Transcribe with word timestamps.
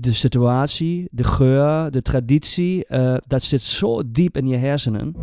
de 0.00 0.12
situatie, 0.12 1.08
de 1.10 1.24
geur, 1.24 1.90
de 1.90 2.02
traditie, 2.02 2.86
eh, 2.86 3.16
dat 3.26 3.42
zit 3.42 3.62
zo 3.62 4.02
diep 4.06 4.36
in 4.36 4.46
je 4.46 4.56
hersenen. 4.56 5.14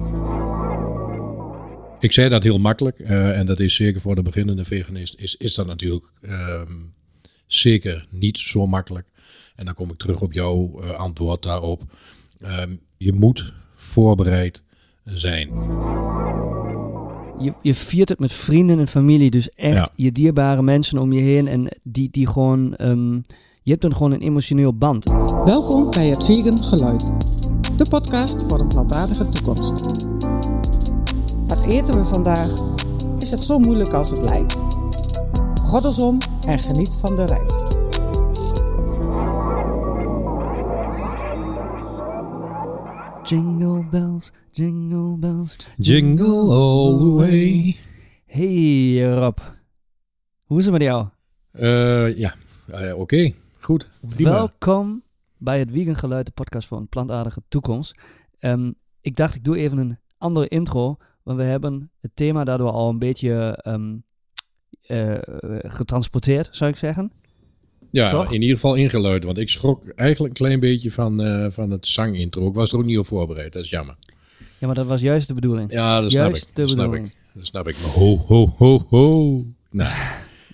Ik 1.99 2.13
zei 2.13 2.29
dat 2.29 2.43
heel 2.43 2.57
makkelijk. 2.57 2.99
eh, 2.99 3.39
en 3.39 3.45
dat 3.45 3.59
is 3.59 3.75
zeker 3.75 4.01
voor 4.01 4.15
de 4.15 4.21
beginnende 4.21 4.65
veganist. 4.65 5.15
Is, 5.17 5.35
is 5.35 5.53
dat 5.55 5.67
natuurlijk 5.67 6.05
ehm, 6.21 6.71
zeker 7.47 8.07
niet 8.09 8.37
zo 8.37 8.67
makkelijk. 8.67 9.05
En 9.55 9.65
dan 9.65 9.73
kom 9.73 9.89
ik 9.89 9.97
terug 9.97 10.21
op 10.21 10.33
jouw 10.33 10.79
eh, 10.81 10.89
antwoord 10.89 11.43
daarop. 11.43 11.81
Ehm, 12.39 12.71
je 12.97 13.13
moet 13.13 13.53
voorbereid 13.75 14.63
zijn. 15.03 15.49
Je, 17.39 17.53
je 17.61 17.73
viert 17.73 18.09
het 18.09 18.19
met 18.19 18.33
vrienden 18.33 18.79
en 18.79 18.87
familie, 18.87 19.31
dus 19.31 19.49
echt 19.49 19.75
Ja. 19.75 19.89
je 19.95 20.11
dierbare 20.11 20.61
mensen 20.63 20.97
om 20.97 21.13
je 21.13 21.21
heen 21.21 21.47
en 21.47 21.67
die, 21.83 22.09
die 22.11 22.27
gewoon, 22.27 22.75
ehm, 22.75 23.19
je 23.67 23.73
hebt 23.73 23.85
dan 23.85 23.95
gewoon 23.95 24.11
een 24.11 24.21
emotioneel 24.21 24.73
band. 24.77 25.05
Welkom 25.45 25.91
bij 25.91 26.07
het 26.07 26.25
Vegan 26.25 26.57
Geluid. 26.63 27.05
De 27.77 27.85
podcast 27.89 28.45
voor 28.47 28.59
een 28.59 28.67
plantaardige 28.67 29.29
toekomst. 29.29 30.05
Wat 31.47 31.65
eten 31.65 31.93
we 31.93 32.05
vandaag? 32.05 32.47
Is 33.19 33.31
het 33.31 33.39
zo 33.39 33.59
moeilijk 33.59 33.93
als 33.93 34.09
het 34.09 34.25
lijkt? 34.29 34.65
Goddelsom 35.63 36.17
en 36.47 36.59
geniet 36.59 36.97
van 36.99 37.15
de 37.15 37.25
reis. 37.25 37.53
Jingle 43.23 43.85
bells, 43.91 44.31
jingle 44.51 45.17
bells. 45.17 45.67
Jingle 45.77 46.53
all 46.53 46.97
the 46.97 47.11
way. 47.11 47.77
Hey 48.25 49.13
Rob, 49.13 49.37
hoe 50.45 50.59
is 50.59 50.65
het 50.65 50.73
met 50.73 50.83
jou? 50.83 51.07
Eh, 51.51 52.17
ja, 52.17 52.35
Eh, 52.67 52.99
oké. 52.99 53.33
Goed. 53.59 53.89
Welkom 54.17 55.03
bij 55.37 55.59
het 55.59 55.69
Vegan 55.71 55.95
Geluid, 55.95 56.25
de 56.25 56.31
podcast 56.31 56.71
een 56.71 56.87
plantaardige 56.87 57.41
toekomst. 57.47 57.95
Ehm, 58.39 58.71
ik 59.01 59.15
dacht, 59.15 59.35
ik 59.35 59.43
doe 59.43 59.57
even 59.57 59.77
een 59.77 59.97
andere 60.17 60.47
intro, 60.47 60.97
want 61.23 61.37
we 61.37 61.43
hebben 61.43 61.91
het 62.01 62.11
thema 62.13 62.43
daardoor 62.43 62.71
al 62.71 62.89
een 62.89 62.99
beetje 62.99 63.59
ehm, 63.61 63.95
eh, 64.81 65.13
getransporteerd, 65.71 66.49
zou 66.51 66.69
ik 66.69 66.75
zeggen. 66.75 67.11
Ja, 67.91 68.09
Toch? 68.09 68.31
in 68.33 68.41
ieder 68.41 68.55
geval 68.55 68.75
ingeluid. 68.75 69.23
Want 69.23 69.37
ik 69.37 69.49
schrok 69.49 69.87
eigenlijk 69.87 70.33
een 70.33 70.45
klein 70.45 70.59
beetje 70.59 70.91
van, 70.91 71.21
eh, 71.23 71.47
van 71.51 71.71
het 71.71 71.87
zangintro. 71.87 72.47
Ik 72.47 72.53
was 72.53 72.71
er 72.71 72.77
ook 72.77 72.85
niet 72.85 72.97
op 72.97 73.07
voorbereid. 73.07 73.53
Dat 73.53 73.63
is 73.63 73.69
jammer. 73.69 73.95
Ja, 74.59 74.65
maar 74.67 74.75
dat 74.75 74.85
was 74.85 75.01
juist 75.01 75.27
de 75.27 75.33
bedoeling. 75.33 75.71
Ja, 75.71 76.01
dat 76.01 76.11
snap 76.11 76.23
Juist 76.25 76.47
ik. 76.47 76.55
de 76.55 76.61
Dat 76.61 76.69
snap 76.69 76.85
bedoeling. 76.85 77.07
ik. 77.13 77.17
Dat 77.33 77.45
snap 77.45 77.67
ik. 77.67 77.75
Maar 77.81 77.91
ho, 77.91 78.17
ho, 78.17 78.53
ho, 78.57 78.85
ho. 78.89 79.27
Nou, 79.31 79.45
nou, 79.71 79.89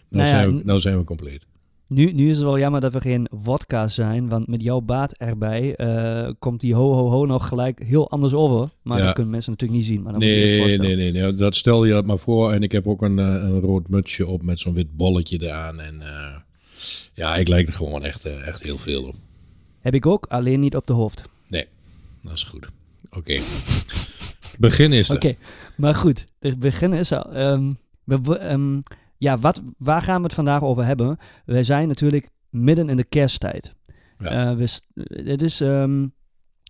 Nou 0.09 0.23
ja, 0.23 0.29
zijn, 0.29 0.55
we, 0.55 0.61
n- 0.61 0.65
nou 0.65 0.79
zijn 0.79 0.97
we 0.97 1.03
compleet. 1.03 1.45
Nu, 1.93 2.11
nu 2.11 2.29
is 2.29 2.35
het 2.35 2.45
wel 2.45 2.59
jammer 2.59 2.81
dat 2.81 2.93
we 2.93 3.01
geen 3.01 3.27
vodka 3.31 3.87
zijn, 3.87 4.29
want 4.29 4.47
met 4.47 4.61
jouw 4.63 4.79
baat 4.81 5.13
erbij 5.13 5.75
eh, 5.75 6.31
komt 6.39 6.61
die 6.61 6.73
ho 6.75 6.91
ho 6.93 7.09
ho 7.09 7.25
nog 7.25 7.47
gelijk 7.47 7.83
heel 7.83 8.09
anders 8.09 8.33
over. 8.33 8.69
Maar 8.81 8.97
Ja. 8.97 9.05
dat 9.05 9.13
kunnen 9.13 9.31
mensen 9.31 9.51
natuurlijk 9.51 9.79
niet 9.79 9.89
zien. 9.89 10.01
Maar 10.01 10.13
dan 10.13 10.21
moet 10.21 10.31
je 10.31 10.35
Nee, 10.37 10.77
nee, 10.77 10.95
nee, 10.95 11.11
nee. 11.11 11.35
Dat 11.35 11.55
stel 11.55 11.85
je 11.85 11.93
dat 11.93 12.05
maar 12.05 12.17
voor. 12.19 12.51
En 12.53 12.61
ik 12.63 12.71
heb 12.71 12.87
ook 12.87 13.01
een, 13.01 13.19
eh, 13.19 13.25
een 13.25 13.59
rood 13.59 13.87
mutsje 13.89 14.27
op 14.27 14.41
met 14.43 14.59
zo'n 14.59 14.73
wit 14.73 14.95
bolletje 14.95 15.41
eraan. 15.41 15.79
En 15.79 16.01
eh, 16.01 16.35
ja, 17.13 17.35
ik 17.35 17.47
lijk 17.47 17.67
er 17.67 17.73
gewoon 17.73 18.03
echt, 18.03 18.25
echt 18.25 18.63
heel 18.63 18.77
veel 18.77 19.03
op. 19.03 19.15
Heb 19.81 19.93
ik 19.93 20.05
ook, 20.05 20.25
alleen 20.29 20.59
niet 20.59 20.75
op 20.75 20.87
de 20.87 20.93
hoofd. 20.93 21.23
Nee, 21.47 21.65
dat 22.21 22.33
is 22.33 22.43
goed. 22.43 22.67
Oké. 23.17 23.39
Begin 24.59 24.91
is 24.93 25.09
er. 25.09 25.15
Oké, 25.15 25.35
maar 25.77 25.95
goed, 25.95 26.25
het 26.39 26.59
begin 26.59 26.93
is 26.93 27.11
al. 27.11 27.31
ehm, 27.33 27.71
we, 28.03 28.21
we- 28.21 28.37
ehm, 28.37 28.79
ja, 29.23 29.37
wat, 29.37 29.61
waar 29.77 30.01
gaan 30.01 30.17
we 30.17 30.23
het 30.23 30.33
vandaag 30.33 30.61
over 30.61 30.85
hebben? 30.85 31.17
We 31.45 31.63
zijn 31.63 31.87
natuurlijk 31.87 32.29
midden 32.49 32.89
in 32.89 32.97
de 32.97 33.03
kersttijd. 33.03 33.73
Ja. 34.17 34.29
Eh, 34.29 34.55
we, 34.55 34.79
het 35.23 35.41
is, 35.41 35.61
ehm, 35.61 36.07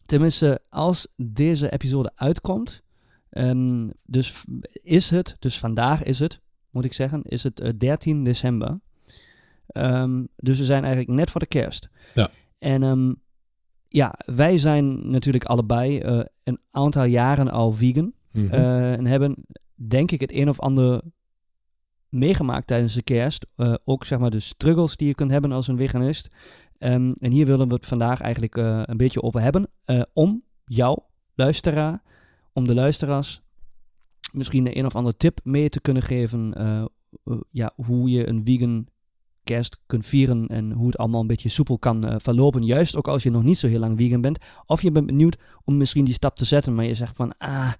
tenminste, 0.06 0.62
als 0.70 1.08
deze 1.16 1.72
episode 1.72 2.12
uitkomt, 2.16 2.82
ehm, 3.30 3.88
dus 4.06 4.44
is 4.72 5.10
het, 5.10 5.36
dus 5.40 5.60
vandaag 5.60 6.04
is 6.04 6.20
het, 6.20 6.42
moet 6.70 6.86
ik 6.86 6.94
zeggen, 6.94 7.22
is 7.24 7.44
het 7.44 7.60
eh, 7.60 7.70
13 7.78 8.24
december. 8.24 8.80
Ehm, 9.68 10.24
dus 10.36 10.58
we 10.58 10.66
zijn 10.66 10.84
eigenlijk 10.84 11.18
net 11.18 11.32
voor 11.32 11.42
de 11.42 11.48
kerst. 11.48 11.90
Ja. 12.14 12.30
En 12.60 13.22
ja, 13.88 14.14
wij 14.26 14.58
zijn 14.58 15.10
natuurlijk 15.10 15.46
allebei 15.46 16.00
eh, 16.00 16.20
een 16.44 16.60
aantal 16.72 17.04
jaren 17.04 17.52
al 17.52 17.72
vegan. 17.72 18.14
Mhm. 18.32 18.54
Eh, 18.54 18.94
en 18.94 19.06
hebben, 19.06 19.36
denk 19.74 20.12
ik, 20.12 20.22
het 20.22 20.32
een 20.32 20.50
of 20.50 20.60
ander 20.60 21.02
meegemaakt 22.14 22.68
tijdens 22.68 22.94
de 22.94 23.02
kerst. 23.02 23.48
Eh, 23.56 23.74
ook 23.86 24.06
zeg 24.06 24.20
maar 24.20 24.30
de 24.30 24.40
struggles 24.40 24.96
die 24.96 25.08
je 25.08 25.16
kunt 25.16 25.32
hebben 25.32 25.52
als 25.52 25.68
een 25.68 25.78
veganist. 25.78 26.36
Ehm, 26.78 27.12
en 27.16 27.32
hier 27.32 27.46
willen 27.46 27.68
we 27.68 27.74
het 27.74 27.86
vandaag 27.86 28.22
eigenlijk 28.22 28.58
eh, 28.58 28.82
een 28.86 28.98
beetje 28.98 29.22
over 29.22 29.42
hebben. 29.42 29.70
eh, 29.86 30.02
om 30.14 30.44
jou, 30.66 31.00
luisteraar, 31.36 32.04
om 32.54 32.68
de 32.68 32.74
luisteraars 32.74 33.42
misschien 34.32 34.66
een, 34.66 34.78
een 34.78 34.86
of 34.86 34.96
andere 34.96 35.18
tip 35.18 35.40
mee 35.44 35.70
te 35.70 35.82
kunnen 35.82 36.04
geven. 36.04 36.54
ja, 37.50 37.74
hoe 37.76 38.10
je 38.10 38.28
een 38.28 38.42
vegan 38.44 38.88
kerst 39.44 39.82
kunt 39.86 40.06
vieren 40.06 40.48
en 40.48 40.72
hoe 40.72 40.86
het 40.86 40.98
allemaal 40.98 41.22
een 41.22 41.28
beetje 41.28 41.50
soepel 41.50 41.78
kan 41.78 42.22
verlopen. 42.22 42.64
Juist 42.64 42.96
ook 42.96 43.08
als 43.08 43.24
je 43.24 43.32
nog 43.32 43.44
niet 43.44 43.58
zo 43.58 43.68
heel 43.68 43.80
lang 43.80 43.98
vegan 43.98 44.22
bent. 44.22 44.38
Of 44.66 44.82
je 44.82 44.92
bent 44.92 45.06
benieuwd 45.06 45.38
om 45.64 45.78
misschien 45.78 46.06
die 46.06 46.14
stap 46.14 46.36
te 46.36 46.46
zetten, 46.46 46.76
maar 46.76 46.86
je 46.86 46.96
zegt 46.96 47.16
van, 47.16 47.38
ah, 47.38 47.72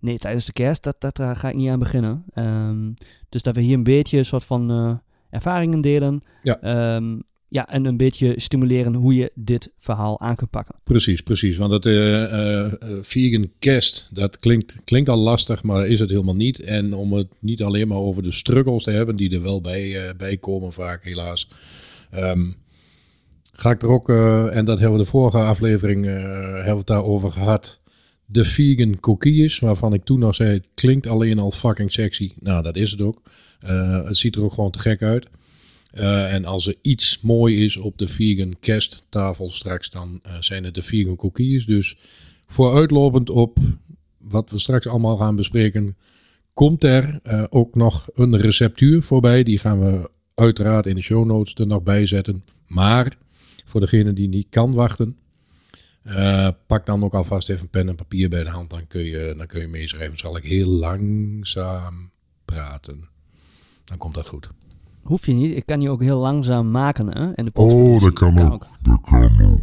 nee, 0.00 0.18
tijdens 0.18 0.44
de 0.44 0.52
kerst, 0.52 0.82
dat, 0.82 0.96
dat, 0.98 1.16
daar 1.16 1.36
ga 1.36 1.48
ik 1.48 1.54
niet 1.54 1.68
aan 1.68 1.78
beginnen. 1.78 2.24
Ehm, 2.34 2.90
dus 3.28 3.42
dat 3.42 3.54
we 3.54 3.60
hier 3.60 3.74
een 3.74 3.82
beetje 3.82 4.18
een 4.18 4.24
soort 4.24 4.44
van 4.44 4.70
eh, 4.70 4.94
ervaringen 5.30 5.80
delen. 5.80 6.22
Ja. 6.42 6.60
Ehm, 6.60 7.18
ja, 7.48 7.68
en 7.68 7.84
een 7.84 7.96
beetje 7.96 8.34
stimuleren 8.36 8.94
hoe 8.94 9.14
je 9.14 9.32
dit 9.34 9.72
verhaal 9.78 10.20
aan 10.20 10.36
kunt 10.36 10.50
pakken. 10.50 10.74
Precies, 10.84 11.20
precies. 11.20 11.56
Want 11.56 11.72
het 11.72 11.86
eh, 11.86 12.64
eh, 12.64 12.72
vegan 13.02 13.50
kerst, 13.58 14.08
dat 14.12 14.36
klinkt, 14.36 14.76
klinkt 14.84 15.08
al 15.08 15.16
lastig, 15.16 15.62
maar 15.62 15.86
is 15.86 16.00
het 16.00 16.10
helemaal 16.10 16.36
niet. 16.36 16.60
En 16.60 16.94
om 16.94 17.12
het 17.12 17.28
niet 17.40 17.62
alleen 17.62 17.88
maar 17.88 17.98
over 17.98 18.22
de 18.22 18.32
struggles 18.32 18.82
te 18.82 18.90
hebben, 18.90 19.16
die 19.16 19.34
er 19.34 19.42
wel 19.42 19.60
bij, 19.60 20.14
bij 20.16 20.36
komen 20.36 20.72
vaak 20.72 21.04
helaas. 21.04 21.48
ehm, 22.10 22.50
ga 23.52 23.70
ik 23.70 23.82
er 23.82 23.88
ook, 23.88 24.08
en 24.08 24.64
dat 24.64 24.78
hebben 24.78 24.98
we 24.98 25.04
de 25.04 25.10
vorige 25.10 25.38
aflevering, 25.38 26.04
hebben 26.04 26.62
we 26.64 26.78
het 26.78 26.86
daarover 26.86 27.30
gehad. 27.30 27.80
De 28.26 28.44
vegan 28.44 29.00
cookies, 29.00 29.58
waarvan 29.58 29.94
ik 29.94 30.04
toen 30.04 30.18
nog 30.18 30.34
zei, 30.34 30.50
het 30.50 30.68
klinkt 30.74 31.06
alleen 31.06 31.38
al 31.38 31.50
fucking 31.50 31.92
sexy. 31.92 32.32
Nou, 32.40 32.62
dat 32.62 32.76
is 32.76 32.90
het 32.90 33.00
ook. 33.00 33.22
Eh, 33.60 34.04
het 34.04 34.16
ziet 34.16 34.36
er 34.36 34.42
ook 34.42 34.52
gewoon 34.52 34.70
te 34.70 34.78
gek 34.78 35.02
uit. 35.02 35.26
Eh, 35.90 36.34
en 36.34 36.44
als 36.44 36.66
er 36.66 36.74
iets 36.82 37.20
mooi 37.20 37.64
is 37.64 37.76
op 37.76 37.98
de 37.98 38.08
vegan 38.08 38.56
kersttafel 38.60 39.50
straks, 39.50 39.90
dan 39.90 40.20
eh, 40.22 40.32
zijn 40.40 40.64
het 40.64 40.74
de 40.74 40.82
vegan 40.82 41.16
cookies. 41.16 41.66
Dus 41.66 41.96
vooruitlopend 42.46 43.30
op 43.30 43.58
wat 44.18 44.50
we 44.50 44.58
straks 44.58 44.86
allemaal 44.86 45.16
gaan 45.16 45.36
bespreken, 45.36 45.96
komt 46.52 46.84
er 46.84 47.20
ook 47.50 47.74
nog 47.74 48.08
een 48.14 48.36
receptuur 48.36 49.02
voorbij. 49.02 49.42
Die 49.42 49.58
gaan 49.58 49.80
we 49.80 50.10
uiteraard 50.34 50.86
in 50.86 50.94
de 50.94 51.02
show 51.02 51.26
notes 51.26 51.54
er 51.54 51.66
nog 51.66 51.82
bij 51.82 52.06
zetten. 52.06 52.44
Maar 52.66 53.16
voor 53.64 53.80
degene 53.80 54.12
die 54.12 54.28
niet 54.28 54.46
kan 54.50 54.72
wachten, 54.72 55.16
eh, 56.06 56.48
pak 56.66 56.86
dan 56.86 57.04
ook 57.04 57.14
alvast 57.14 57.48
even 57.50 57.68
pen 57.68 57.88
en 57.88 57.94
papier 57.94 58.28
bij 58.28 58.44
de 58.44 58.50
hand. 58.50 58.70
Dan 58.70 58.86
kun 58.86 59.04
je, 59.04 59.34
dan 59.36 59.46
kun 59.46 59.60
je 59.60 59.66
meeschrijven. 59.68 60.18
Zal 60.18 60.36
ik 60.36 60.42
heel 60.42 60.68
langzaam 60.68 62.10
praten. 62.44 63.08
Dan 63.84 63.98
komt 63.98 64.14
dat 64.14 64.28
goed. 64.28 64.48
Hoef 65.02 65.26
je 65.26 65.32
niet, 65.32 65.56
ik 65.56 65.66
kan 65.66 65.80
je 65.80 65.90
ook 65.90 66.02
heel 66.02 66.18
langzaam 66.18 66.70
maken 66.70 67.16
hè, 67.16 67.32
in 67.34 67.44
de 67.44 67.50
Oh, 67.54 68.00
dat 68.00 68.12
kan 68.12 68.52
ook. 68.52 68.66
Dat 68.82 69.00
kan 69.00 69.44
ook. 69.44 69.60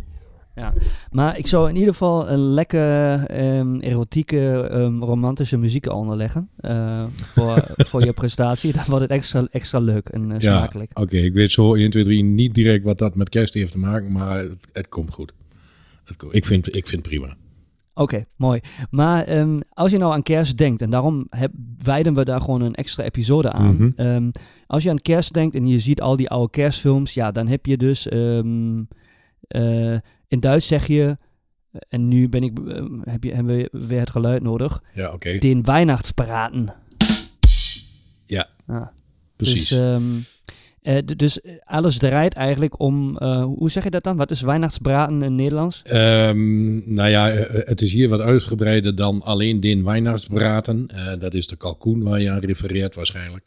Ja, 0.55 0.73
maar 1.11 1.37
ik 1.37 1.47
zou 1.47 1.69
in 1.69 1.75
ieder 1.75 1.91
geval 1.91 2.29
een 2.29 2.39
lekker 2.39 3.25
ehm, 3.25 3.79
erotieke, 3.79 4.67
ehm, 4.71 4.99
romantische 4.99 5.57
muziek 5.57 5.91
onderleggen 5.91 6.49
eh, 6.57 7.03
voor, 7.15 7.63
voor 7.89 8.05
je 8.05 8.13
prestatie. 8.13 8.73
Dan 8.73 8.83
wordt 8.87 9.01
het 9.01 9.11
extra, 9.11 9.47
extra 9.51 9.79
leuk 9.79 10.09
en 10.09 10.31
eh, 10.31 10.39
Ja, 10.39 10.57
smakelijk. 10.57 10.99
oké. 10.99 11.17
Ik 11.17 11.33
weet 11.33 11.51
zo 11.51 11.73
1, 11.73 11.89
2, 11.89 12.03
3 12.03 12.23
niet 12.23 12.53
direct 12.53 12.83
wat 12.83 12.97
dat 12.97 13.15
met 13.15 13.29
kerst 13.29 13.53
heeft 13.53 13.71
te 13.71 13.77
maken, 13.77 14.11
maar 14.11 14.37
het, 14.37 14.67
het 14.73 14.89
komt 14.89 15.13
goed. 15.13 15.33
Ik, 16.31 16.45
vind, 16.45 16.67
ik 16.75 16.87
vind 16.87 17.05
het 17.05 17.15
prima. 17.15 17.35
Oké, 17.93 18.25
mooi. 18.35 18.59
Maar 18.89 19.23
ehm, 19.23 19.59
als 19.69 19.91
je 19.91 19.97
nou 19.97 20.13
aan 20.13 20.23
kerst 20.23 20.57
denkt, 20.57 20.81
en 20.81 20.89
daarom 20.89 21.27
heb, 21.29 21.51
wijden 21.83 22.13
we 22.13 22.23
daar 22.25 22.41
gewoon 22.41 22.61
een 22.61 22.75
extra 22.75 23.03
episode 23.03 23.51
aan. 23.51 23.75
Mhm. 23.75 23.89
Ehm, 23.95 24.29
als 24.67 24.83
je 24.83 24.89
aan 24.89 24.99
kerst 25.01 25.33
denkt 25.33 25.55
en 25.55 25.67
je 25.67 25.79
ziet 25.79 26.01
al 26.01 26.15
die 26.15 26.29
oude 26.29 26.49
kerstfilms, 26.51 27.13
ja, 27.13 27.31
dan 27.31 27.47
heb 27.47 27.65
je 27.65 27.77
dus... 27.77 28.07
ehm, 28.07 28.83
eh, 29.47 29.93
in 30.27 30.39
Duits 30.39 30.67
zeg 30.67 30.87
je, 30.87 31.17
en 31.89 32.07
nu 32.07 32.29
ben 32.29 32.43
ik, 32.43 32.57
heb 33.03 33.23
je, 33.23 33.33
hebben 33.33 33.55
we 33.55 33.69
weer 33.71 33.99
het 33.99 34.09
geluid 34.09 34.41
nodig, 34.43 34.83
Ja, 34.93 35.13
oké. 35.13 35.37
den 35.37 35.65
Weihnachtsbraten. 35.65 36.73
Ja, 38.25 38.47
Ah. 38.67 38.87
precies. 39.35 39.67
Dus, 39.69 39.79
eh, 40.83 40.97
dus 41.15 41.39
alles 41.63 41.97
draait 41.97 42.33
eigenlijk 42.33 42.79
om, 42.79 43.17
eh, 43.17 43.43
hoe 43.43 43.71
zeg 43.71 43.83
je 43.83 43.89
dat 43.89 44.03
dan? 44.03 44.17
Wat 44.17 44.31
is 44.31 44.41
Weihnachtsbraten 44.41 45.21
in 45.21 45.35
Nederlands? 45.35 45.81
Ehm, 45.83 46.93
nou 46.93 47.09
ja, 47.09 47.29
eh, 47.29 47.67
het 47.67 47.81
is 47.81 47.91
hier 47.91 48.09
wat 48.09 48.21
uitgebreider 48.21 48.95
dan 48.95 49.21
alleen 49.21 49.59
den 49.59 49.83
Weihnachtsbraten. 49.83 50.87
Eh, 50.87 51.19
dat 51.19 51.33
is 51.33 51.47
de 51.47 51.55
kalkoen 51.55 52.03
waar 52.03 52.21
je 52.21 52.31
aan 52.31 52.39
refereert 52.39 52.95
waarschijnlijk. 52.95 53.43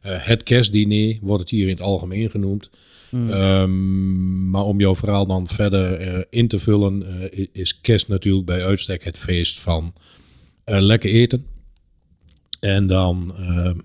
Eh, 0.00 0.12
het 0.18 0.42
kerstdiner 0.42 1.18
wordt 1.20 1.42
het 1.42 1.50
hier 1.50 1.66
in 1.66 1.72
het 1.74 1.82
algemeen 1.82 2.30
genoemd. 2.30 2.70
Hmm. 3.10 3.30
Ehm, 3.30 4.50
maar 4.50 4.64
om 4.64 4.80
jouw 4.80 4.96
verhaal 4.96 5.26
dan 5.26 5.48
verder 5.48 5.92
eh, 5.92 6.22
in 6.30 6.48
te 6.48 6.58
vullen, 6.58 7.30
eh, 7.32 7.46
is 7.52 7.80
kerst 7.80 8.08
natuurlijk 8.08 8.46
bij 8.46 8.64
uitstek 8.64 9.04
het 9.04 9.18
feest 9.18 9.60
van 9.60 9.94
eh, 10.64 10.80
lekker 10.80 11.10
eten. 11.10 11.46
En 12.60 12.86
dan 12.86 13.34
ehm, 13.36 13.78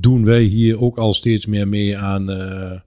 doen 0.00 0.24
wij 0.24 0.42
hier 0.42 0.80
ook 0.80 0.98
al 0.98 1.14
steeds 1.14 1.46
meer 1.46 1.68
mee 1.68 1.98
aan 1.98 2.30
eh, 2.30 2.80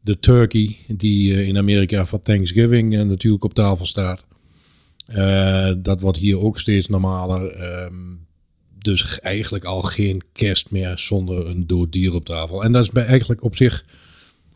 de 0.00 0.18
turkey, 0.18 0.76
die 0.88 1.34
eh, 1.34 1.48
in 1.48 1.56
Amerika 1.56 2.06
voor 2.06 2.22
Thanksgiving 2.22 2.96
eh, 2.96 3.02
natuurlijk 3.02 3.44
op 3.44 3.54
tafel 3.54 3.86
staat. 3.86 4.24
Dat 5.78 6.00
wordt 6.00 6.18
hier 6.18 6.38
ook 6.38 6.58
steeds 6.58 6.88
normaler. 6.88 7.50
Ehm, 7.50 7.94
dus 8.78 9.20
eigenlijk 9.20 9.64
al 9.64 9.82
geen 9.82 10.22
kerst 10.32 10.70
meer 10.70 10.98
zonder 10.98 11.46
een 11.46 11.66
dood 11.66 11.92
dier 11.92 12.14
op 12.14 12.24
tafel. 12.24 12.64
En 12.64 12.72
dat 12.72 12.82
is 12.82 12.90
bij 12.90 13.04
eigenlijk 13.04 13.42
op 13.42 13.56
zich 13.56 13.84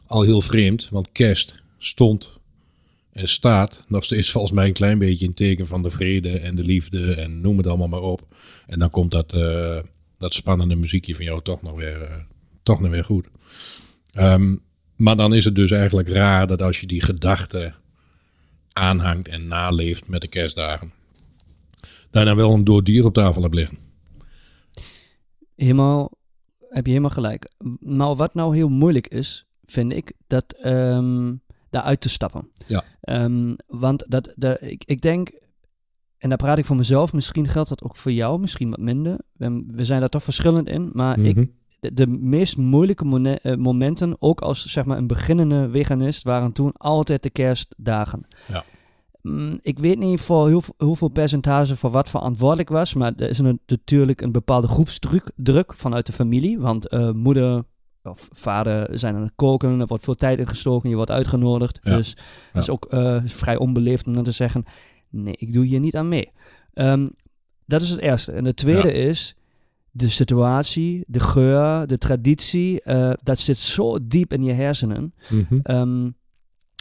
al 0.06 0.22
heel 0.22 0.40
vreemd, 0.40 0.88
want 0.90 1.12
kerst 1.12 1.60
stond 1.78 2.40
en 3.12 3.28
staat 3.28 3.84
nog 3.88 4.04
steeds 4.04 4.30
volgens 4.30 4.52
mij 4.52 4.66
een 4.66 4.72
klein 4.72 4.98
beetje 4.98 5.24
in 5.24 5.34
teken 5.34 5.66
van 5.66 5.82
de 5.82 5.90
vrede 5.90 6.38
en 6.38 6.54
de 6.54 6.64
liefde 6.64 7.14
en 7.14 7.40
noem 7.40 7.56
het 7.56 7.66
allemaal 7.66 7.88
maar 7.88 8.00
op. 8.00 8.26
En 8.66 8.78
dan 8.78 8.90
komt 8.90 9.10
dat, 9.10 9.32
dat 10.18 10.34
spannende 10.34 10.76
muziekje 10.76 11.14
van 11.14 11.24
jou 11.24 11.42
toch 11.42 11.62
nog 11.62 11.76
weer, 11.76 12.02
eh, 12.02 12.16
toch 12.62 12.80
nog 12.80 12.90
weer 12.90 13.04
goed. 13.04 13.26
Ehm, 14.12 14.56
maar 14.96 15.16
dan 15.16 15.34
is 15.34 15.44
het 15.44 15.54
dus 15.54 15.70
eigenlijk 15.70 16.08
raar 16.08 16.46
dat 16.46 16.62
als 16.62 16.80
je 16.80 16.86
die 16.86 17.02
gedachte 17.02 17.74
aanhangt 18.72 19.28
en 19.28 19.46
naleeft 19.46 20.08
met 20.08 20.20
de 20.20 20.28
kerstdagen, 20.28 20.92
daarna 22.10 22.34
wel 22.34 22.52
een 22.52 22.64
dood 22.64 22.86
dier 22.86 23.04
op 23.04 23.14
tafel 23.14 23.42
hebt 23.42 23.54
liggen. 23.54 23.78
helemaal, 25.54 26.10
heb 26.68 26.84
je 26.84 26.90
helemaal 26.90 27.10
gelijk. 27.10 27.50
Nou, 27.80 28.16
wat 28.16 28.34
nou 28.34 28.56
heel 28.56 28.68
moeilijk 28.68 29.08
is, 29.08 29.46
vind 29.64 29.92
ik, 29.92 30.12
dat 30.26 30.52
ehm 30.52 31.32
daaruit 31.76 32.00
te 32.00 32.08
stappen. 32.08 32.50
Ja. 32.66 32.84
Ehm, 33.00 33.54
want 33.66 34.04
dat, 34.08 34.32
de, 34.36 34.58
ik, 34.60 34.82
ik 34.84 35.00
denk, 35.00 35.30
en 36.26 36.32
daar 36.36 36.46
praat 36.46 36.58
ik 36.58 36.64
voor 36.64 36.76
mezelf, 36.76 37.12
misschien 37.12 37.48
geldt 37.48 37.68
dat 37.68 37.82
ook 37.82 37.96
voor 37.96 38.12
jou, 38.12 38.40
misschien 38.40 38.70
wat 38.70 38.78
minder. 38.78 39.18
We, 39.36 39.84
zijn 39.84 40.00
daar 40.00 40.08
toch 40.08 40.22
verschillend 40.22 40.68
in, 40.68 40.90
maar 40.92 41.18
ik, 41.18 41.36
Mhm. 41.36 41.46
de, 41.80 41.94
de 41.94 42.06
meest 42.06 42.56
moeilijke 42.56 43.38
eh, 43.42 43.56
momenten, 43.56 44.16
ook 44.18 44.40
als 44.40 44.66
zeg 44.66 44.84
maar 44.84 44.96
een 44.98 45.06
beginnende 45.06 45.68
veganist, 45.70 46.22
waren 46.22 46.52
toen 46.52 46.72
altijd 46.76 47.22
de 47.22 47.30
kerstdagen. 47.30 48.26
Ja. 48.48 48.64
Mm, 49.22 49.58
Ik 49.62 49.78
weet 49.78 49.98
niet 49.98 50.20
voor 50.20 50.48
heel, 50.48 50.62
hoeveel 50.76 51.08
percentage 51.08 51.76
voor 51.76 51.90
wat 51.90 52.10
verantwoordelijk 52.10 52.68
was, 52.68 52.94
maar 52.94 53.12
er 53.16 53.28
is 53.30 53.38
een- 53.38 53.60
natuurlijk 53.66 54.20
een 54.20 54.32
bepaalde 54.32 54.68
groepsdruk 54.68 55.30
druk 55.36 55.74
vanuit 55.74 56.06
de 56.06 56.12
familie. 56.12 56.58
Want 56.58 56.88
eh, 56.88 57.10
moeder 57.10 57.62
of 58.02 58.28
vader 58.32 58.98
zijn 58.98 59.14
aan 59.14 59.22
het 59.22 59.32
koken, 59.36 59.80
er 59.80 59.86
wordt 59.86 60.04
veel 60.04 60.14
tijd 60.14 60.38
in 60.38 60.46
gestoken, 60.46 60.88
je 60.88 60.96
wordt 60.96 61.10
uitgenodigd. 61.10 61.78
Ja. 61.82 61.96
Dus 61.96 62.16
het 62.52 62.62
is 62.62 62.70
ook 62.70 62.84
eh, 62.84 63.20
vrij 63.24 63.56
onbeleefd 63.56 64.06
om 64.06 64.14
dan 64.14 64.24
te 64.24 64.30
zeggen, 64.30 64.64
nee, 65.22 65.34
ik 65.38 65.52
doe 65.52 65.64
hier 65.64 65.80
niet 65.80 65.96
aan 65.96 66.08
mee. 66.08 66.30
Ehm, 66.72 67.08
dat 67.66 67.82
is 67.82 67.90
het 67.90 68.00
eerste. 68.00 68.32
En 68.32 68.44
het 68.44 68.56
tweede 68.56 68.92
is 68.92 69.36
de 69.90 70.08
situatie, 70.08 71.04
de 71.06 71.20
geur, 71.20 71.86
de 71.86 71.98
traditie. 71.98 72.82
eh, 72.82 73.12
dat 73.22 73.38
zit 73.38 73.58
zo 73.58 73.98
diep 74.02 74.32
in 74.32 74.42
je 74.42 74.52
hersenen. 74.52 75.14
Mhm. 75.30 75.58
Ehm, 75.62 76.10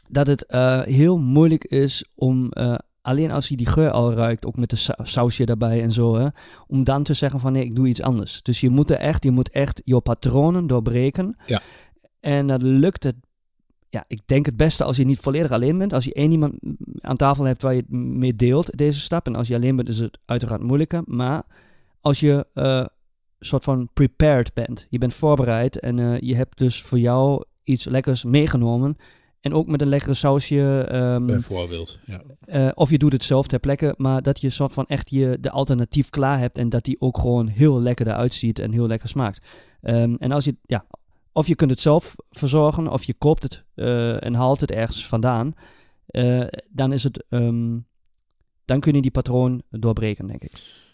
dat 0.10 0.28
het 0.28 0.46
eh, 0.46 0.82
heel 0.82 1.18
moeilijk 1.18 1.64
is 1.64 2.06
om, 2.16 2.52
eh, 2.52 2.76
alleen 3.02 3.32
als 3.32 3.48
je 3.48 3.58
die 3.58 3.66
geur 3.66 3.92
al 3.92 4.14
ruikt, 4.14 4.46
ook 4.46 4.58
met 4.58 4.70
de 4.70 4.76
sa- 4.76 4.98
sausje 5.04 5.46
daarbij 5.46 5.82
en 5.82 5.92
zo, 5.92 6.16
hè, 6.16 6.28
om 6.68 6.84
dan 6.84 7.04
te 7.04 7.14
zeggen 7.14 7.40
van 7.40 7.52
nee, 7.52 7.64
ik 7.64 7.76
doe 7.76 7.88
iets 7.88 8.02
anders. 8.02 8.42
Dus 8.42 8.60
je 8.62 8.70
moet 8.70 8.90
er 8.90 8.98
echt, 8.98 9.24
je 9.24 9.32
moet 9.32 9.50
echt 9.50 9.82
je 9.84 10.02
patronen 10.02 10.68
doorbreken. 10.68 11.38
Ja. 11.46 11.62
En 12.20 12.48
dat 12.48 12.62
lukt 12.62 13.04
het, 13.04 13.16
ja, 13.96 14.04
ik 14.08 14.20
denk 14.26 14.46
het 14.46 14.58
beste 14.58 14.84
als 14.84 14.98
je 14.98 15.04
niet 15.06 15.20
volledig 15.20 15.52
alleen 15.52 15.78
bent. 15.78 15.94
Als 15.94 16.04
je 16.04 16.14
één 16.14 16.32
iemand 16.32 16.54
aan 17.02 17.16
tafel 17.18 17.44
hebt 17.44 17.62
waar 17.62 17.74
je 17.74 17.80
het 17.80 17.90
mee 17.92 18.36
deelt, 18.36 18.78
deze 18.78 19.00
stap. 19.00 19.26
En 19.26 19.36
als 19.36 19.48
je 19.48 19.56
alleen 19.56 19.76
bent, 19.76 19.90
is 19.90 20.00
het 20.00 20.18
uiteraard 20.26 20.62
moeilijker. 20.62 21.02
Maar 21.06 21.44
als 22.02 22.20
je 22.20 22.46
eh 22.54 22.86
soort 23.40 23.64
van 23.64 23.90
prepared 23.94 24.54
bent, 24.54 24.88
je 24.90 24.98
bent 24.98 25.14
voorbereid 25.14 25.80
en 25.80 26.00
eh, 26.00 26.20
je 26.20 26.36
hebt 26.36 26.58
dus 26.58 26.82
voor 26.82 27.00
jou 27.00 27.44
iets 27.64 27.86
lekkers 27.86 28.24
meegenomen. 28.24 28.98
En 29.42 29.54
ook 29.54 29.68
met 29.68 29.82
een 29.82 29.88
lekkere 29.88 30.14
sausje. 30.14 30.86
ehm, 30.90 31.26
Bijvoorbeeld. 31.26 32.00
Ja. 32.06 32.22
eh, 32.46 32.70
of 32.74 32.90
je 32.90 32.98
doet 32.98 33.12
het 33.12 33.24
zelf 33.24 33.48
ter 33.48 33.60
plekke, 33.60 33.94
maar 33.98 34.22
dat 34.22 34.42
je 34.42 34.50
soort 34.50 34.74
van 34.74 34.86
echt 34.86 35.10
je, 35.10 35.38
de 35.42 35.52
alternatief 35.52 36.10
klaar 36.10 36.40
hebt 36.40 36.58
en 36.58 36.70
dat 36.70 36.84
die 36.84 37.02
ook 37.02 37.18
gewoon 37.18 37.48
heel 37.48 37.82
lekker 37.82 38.08
eruit 38.08 38.34
ziet 38.34 38.60
en 38.60 38.72
heel 38.72 38.88
lekker 38.88 39.10
smaakt. 39.10 39.46
Ehm, 39.82 40.16
en 40.20 40.32
als 40.32 40.46
je, 40.46 40.56
ja, 40.66 40.86
of 41.36 41.48
je 41.48 41.56
kunt 41.56 41.72
het 41.72 41.80
zelf 41.80 42.16
verzorgen, 42.30 42.88
of 42.88 43.04
je 43.04 43.14
koopt 43.14 43.44
het 43.44 43.64
eh, 43.76 44.24
en 44.24 44.34
haalt 44.34 44.62
het 44.62 44.72
ergens 44.72 45.08
vandaan, 45.08 45.54
eh, 46.06 46.44
dan 46.72 46.94
is 46.94 47.04
het, 47.04 47.26
ehm, 47.30 47.78
dan 48.66 48.80
kun 48.80 48.94
je 48.94 49.02
die 49.02 49.12
patroon 49.12 49.62
doorbreken, 49.70 50.28
denk 50.28 50.44
ik. 50.44 50.52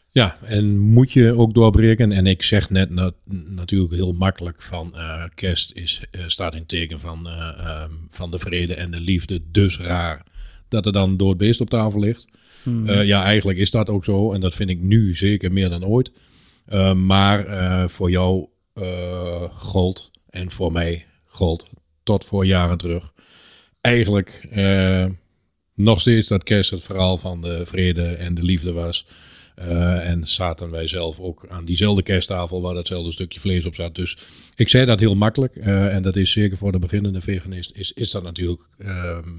Ja, 0.10 0.38
en 0.44 0.80
moet 0.80 1.12
je 1.12 1.38
ook 1.38 1.54
doorbreken. 1.54 2.12
En 2.12 2.26
ik 2.28 2.44
zeg 2.44 2.70
net 2.70 2.90
na- 2.90 3.12
natuurlijk 3.48 3.94
heel 3.94 4.14
makkelijk 4.14 4.62
van 4.62 4.96
eh, 4.96 5.24
kerst 5.36 5.72
is, 5.72 6.02
staat 6.28 6.56
in 6.56 6.66
teken 6.66 7.00
van, 7.00 7.28
eh, 7.28 7.50
ehm, 7.58 7.92
van 8.10 8.32
de 8.32 8.40
vrede 8.40 8.74
en 8.76 8.92
de 8.92 9.00
liefde. 9.00 9.42
Dus 9.52 9.80
raar 9.80 10.26
dat 10.68 10.86
er 10.86 10.92
dan 10.92 11.18
dood 11.18 11.38
beest 11.38 11.62
op 11.62 11.70
tafel 11.70 12.00
ligt. 12.00 12.26
Hmm. 12.64 12.92
Ja, 12.92 13.24
eigenlijk 13.24 13.58
is 13.58 13.72
dat 13.72 13.90
ook 13.90 14.06
zo. 14.06 14.34
En 14.34 14.42
dat 14.42 14.54
vind 14.54 14.70
ik 14.70 14.82
nu 14.82 15.16
zeker 15.16 15.52
meer 15.52 15.70
dan 15.70 15.86
ooit. 15.86 16.12
Maar 16.96 17.90
voor 17.90 18.12
jou 18.12 18.48
gold 19.52 20.11
en 20.32 20.52
voor 20.52 20.72
mij 20.72 21.06
gold 21.26 21.70
tot 22.04 22.26
voor 22.26 22.46
jaren 22.46 22.78
terug. 22.78 23.14
Eigenlijk 23.82 24.48
eh, 24.50 25.06
nog 25.76 26.02
steeds 26.02 26.28
dat 26.28 26.44
kerst 26.44 26.72
het 26.72 26.84
verhaal 26.84 27.18
van 27.18 27.42
de 27.42 27.66
vrede 27.66 28.06
en 28.06 28.34
de 28.34 28.44
liefde 28.44 28.72
was. 28.72 29.08
Eh, 29.56 30.10
en 30.10 30.28
zaten 30.28 30.70
wij 30.70 30.88
zelf 30.88 31.20
ook 31.20 31.48
aan 31.48 31.66
diezelfde 31.66 32.04
kersttafel 32.04 32.62
waar 32.62 32.74
datzelfde 32.74 33.12
stukje 33.12 33.40
vlees 33.40 33.66
op 33.66 33.76
zat. 33.76 33.96
Dus 33.96 34.18
ik 34.56 34.70
zei 34.70 34.86
dat 34.86 35.00
heel 35.00 35.16
makkelijk. 35.16 35.56
eh, 35.56 35.96
en 35.96 36.04
dat 36.04 36.16
is 36.16 36.32
zeker 36.32 36.58
voor 36.58 36.72
de 36.72 36.80
beginnende 36.80 37.22
veganist. 37.22 37.72
Is, 37.74 37.92
is 37.92 38.12
dat 38.12 38.24
natuurlijk 38.24 38.68
ehm, 38.78 39.30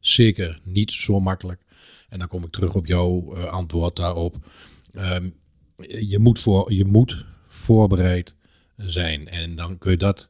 zeker 0.00 0.60
niet 0.64 0.92
zo 0.92 1.20
makkelijk. 1.20 1.60
En 2.08 2.18
dan 2.18 2.28
kom 2.28 2.44
ik 2.44 2.50
terug 2.50 2.74
op 2.74 2.86
jouw 2.86 3.34
antwoord 3.36 3.96
daarop. 3.96 4.36
Ehm, 4.92 5.28
je, 6.08 6.18
moet 6.18 6.38
voor, 6.38 6.72
je 6.72 6.84
moet 6.84 7.24
voorbereid 7.48 8.34
zijn. 8.86 9.28
En 9.28 9.56
dan 9.56 9.78
kun 9.78 9.90
je 9.90 9.96
dat, 9.96 10.28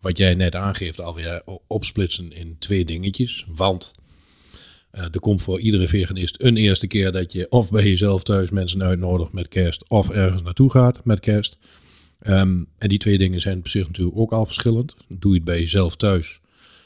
wat 0.00 0.18
jij 0.18 0.34
net 0.34 0.54
aangeeft, 0.54 1.00
alweer 1.00 1.42
opsplitsen 1.66 2.32
in 2.32 2.56
twee 2.58 2.84
dingetjes. 2.84 3.44
Want 3.48 3.94
eh, 4.90 5.04
er 5.04 5.20
komt 5.20 5.42
voor 5.42 5.60
iedere 5.60 5.88
veganist 5.88 6.36
een 6.38 6.56
eerste 6.56 6.86
keer 6.86 7.12
dat 7.12 7.32
je 7.32 7.50
of 7.50 7.70
bij 7.70 7.84
jezelf 7.84 8.22
thuis 8.22 8.50
mensen 8.50 8.82
uitnodigt 8.82 9.32
met 9.32 9.48
kerst, 9.48 9.88
of 9.88 10.10
ergens 10.10 10.42
naartoe 10.42 10.70
gaat 10.70 11.04
met 11.04 11.20
kerst. 11.20 11.56
Ehm, 12.20 12.62
en 12.78 12.88
die 12.88 12.98
twee 12.98 13.18
dingen 13.18 13.40
zijn 13.40 13.58
op 13.58 13.68
zich 13.68 13.86
natuurlijk 13.86 14.16
ook 14.18 14.32
al 14.32 14.46
verschillend. 14.46 14.94
Doe 15.08 15.30
je 15.30 15.36
het 15.36 15.44
bij 15.44 15.60
jezelf 15.60 15.96
thuis. 15.96 16.40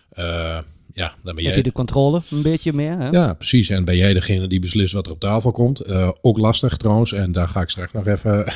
eh, 0.08 0.58
ja, 0.94 1.06
dan 1.08 1.34
ben 1.34 1.34
Heb 1.34 1.44
jij 1.44 1.56
je 1.56 1.62
de 1.62 1.72
controle 1.72 2.22
een 2.30 2.42
beetje 2.42 2.72
meer? 2.72 2.98
Hè? 2.98 3.08
ja, 3.08 3.34
precies. 3.34 3.68
En 3.68 3.84
ben 3.84 3.96
jij 3.96 4.14
degene 4.14 4.46
die 4.46 4.60
beslist 4.60 4.92
wat 4.92 5.06
er 5.06 5.12
op 5.12 5.20
tafel 5.20 5.52
komt? 5.52 5.80
Eh, 5.80 6.10
ook 6.20 6.38
lastig 6.38 6.76
trouwens. 6.76 7.12
En 7.12 7.32
daar 7.32 7.48
ga 7.48 7.60
ik 7.60 7.70
straks 7.70 7.92
nog 7.92 8.06
even, 8.06 8.52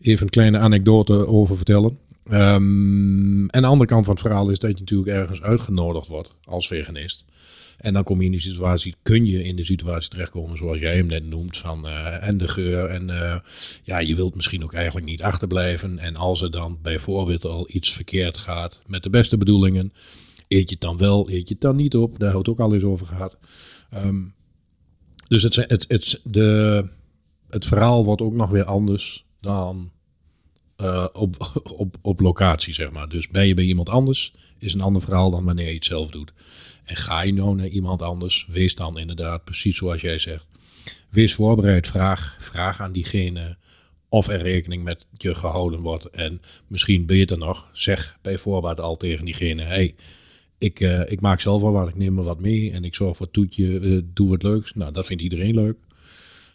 even 0.00 0.22
een 0.22 0.30
kleine 0.30 0.58
anekdote 0.58 1.26
over 1.26 1.56
vertellen. 1.56 1.98
Ehm, 2.24 3.46
en 3.46 3.60
de 3.62 3.66
andere 3.66 3.90
kant 3.90 4.04
van 4.04 4.14
het 4.14 4.22
verhaal 4.22 4.50
is 4.50 4.58
dat 4.58 4.70
je 4.70 4.78
natuurlijk 4.78 5.10
ergens 5.10 5.42
uitgenodigd 5.42 6.08
wordt 6.08 6.34
als 6.44 6.66
veganist. 6.66 7.24
En 7.80 7.92
dan 7.92 8.04
kom 8.04 8.18
je 8.18 8.24
in 8.24 8.30
die 8.30 8.40
situatie, 8.40 8.94
kun 9.02 9.26
je 9.26 9.44
in 9.44 9.56
de 9.56 9.64
situatie 9.64 10.10
terechtkomen 10.10 10.56
zoals 10.56 10.78
jij 10.78 10.96
hem 10.96 11.06
net 11.06 11.26
noemt. 11.26 11.56
Van, 11.56 11.86
eh, 11.86 12.26
en 12.26 12.38
de 12.38 12.48
geur. 12.48 12.86
En 12.86 13.10
eh, 13.10 13.38
ja, 13.82 13.98
je 13.98 14.14
wilt 14.14 14.34
misschien 14.34 14.64
ook 14.64 14.72
eigenlijk 14.72 15.06
niet 15.06 15.22
achterblijven. 15.22 15.98
En 15.98 16.16
als 16.16 16.42
er 16.42 16.50
dan 16.50 16.78
bijvoorbeeld 16.82 17.44
al 17.44 17.68
iets 17.70 17.92
verkeerd 17.92 18.36
gaat 18.36 18.82
met 18.86 19.02
de 19.02 19.10
beste 19.10 19.38
bedoelingen. 19.38 19.92
Eet 20.48 20.68
je 20.68 20.74
het 20.74 20.80
dan 20.80 20.98
wel, 20.98 21.30
eet 21.30 21.48
je 21.48 21.54
het 21.54 21.60
dan 21.62 21.76
niet 21.76 21.96
op? 21.96 22.18
Daar 22.18 22.34
het 22.34 22.48
ook 22.48 22.60
al 22.60 22.74
eens 22.74 22.82
over 22.82 23.06
gehad. 23.06 23.38
Ehm, 23.90 24.22
dus 25.28 25.42
het, 25.42 25.54
het, 25.56 25.84
het, 25.88 26.20
de, 26.24 26.84
het 27.48 27.66
verhaal 27.66 28.04
wordt 28.04 28.22
ook 28.22 28.34
nog 28.34 28.50
weer 28.50 28.64
anders 28.64 29.24
dan 29.40 29.90
eh, 30.76 31.06
op, 31.12 31.52
op, 31.82 31.96
op 32.02 32.20
locatie, 32.20 32.74
zeg 32.74 32.90
maar. 32.90 33.08
Dus 33.08 33.28
ben 33.28 33.46
je 33.46 33.54
bij 33.54 33.64
iemand 33.64 33.88
anders, 33.88 34.34
is 34.58 34.72
een 34.72 34.80
ander 34.80 35.02
verhaal 35.02 35.30
dan 35.30 35.44
wanneer 35.44 35.68
je 35.68 35.74
het 35.74 35.84
zelf 35.84 36.10
doet. 36.10 36.32
En 36.84 36.96
ga 36.96 37.22
je 37.22 37.32
nou 37.32 37.56
naar 37.56 37.68
iemand 37.68 38.02
anders, 38.02 38.46
wees 38.48 38.74
dan 38.74 38.98
inderdaad 38.98 39.44
precies 39.44 39.76
zoals 39.76 40.00
jij 40.00 40.18
zegt. 40.18 40.46
Wees 41.08 41.34
voorbereid, 41.34 41.86
vraag, 41.86 42.36
vraag 42.40 42.80
aan 42.80 42.92
diegene 42.92 43.56
of 44.08 44.28
er 44.28 44.42
rekening 44.42 44.82
met 44.82 45.06
je 45.16 45.34
gehouden 45.34 45.80
wordt. 45.80 46.04
En 46.04 46.40
misschien 46.66 47.06
beter 47.06 47.38
nog, 47.38 47.70
zeg 47.72 48.18
bij 48.22 48.38
voorbaat 48.38 48.80
al 48.80 48.96
tegen 48.96 49.24
diegene, 49.24 49.62
hey, 49.62 49.94
ik, 50.58 50.80
eh, 50.80 51.10
ik 51.10 51.20
maak 51.20 51.40
zelf 51.40 51.62
wel 51.62 51.72
wat, 51.72 51.88
ik 51.88 51.94
neem 51.96 52.14
me 52.14 52.22
wat 52.22 52.40
mee 52.40 52.72
en 52.72 52.84
ik 52.84 52.94
zorg 52.94 53.16
voor 53.16 53.30
toetje, 53.30 53.80
eh, 53.80 53.98
doe 54.04 54.28
wat 54.28 54.42
leuks. 54.42 54.72
Nou, 54.72 54.92
dat 54.92 55.06
vindt 55.06 55.22
iedereen 55.22 55.54
leuk. 55.54 55.76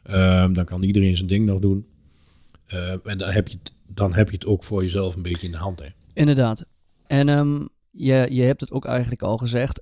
Ehm, 0.04 0.54
dan 0.54 0.66
kan 0.66 0.84
iedereen 0.84 1.16
zijn 1.16 1.28
ding 1.28 1.46
nog 1.46 1.60
doen. 1.60 1.86
Eh, 2.68 3.08
en 3.08 3.18
dan 3.18 3.30
heb 3.30 3.48
je, 3.48 3.58
t- 3.64 3.74
dan 3.88 4.14
heb 4.14 4.30
je 4.30 4.36
het 4.36 4.46
ook 4.46 4.64
voor 4.64 4.84
jezelf 4.84 5.16
een 5.16 5.22
beetje 5.22 5.46
in 5.46 5.52
de 5.52 5.58
hand. 5.58 5.80
Hè? 5.80 5.88
Inderdaad. 6.14 6.66
En 7.08 7.30
ehm, 7.30 7.66
je, 7.92 8.28
je 8.30 8.42
hebt 8.42 8.62
het 8.62 8.72
ook 8.72 8.86
eigenlijk 8.86 9.22
al 9.22 9.38
gezegd. 9.38 9.82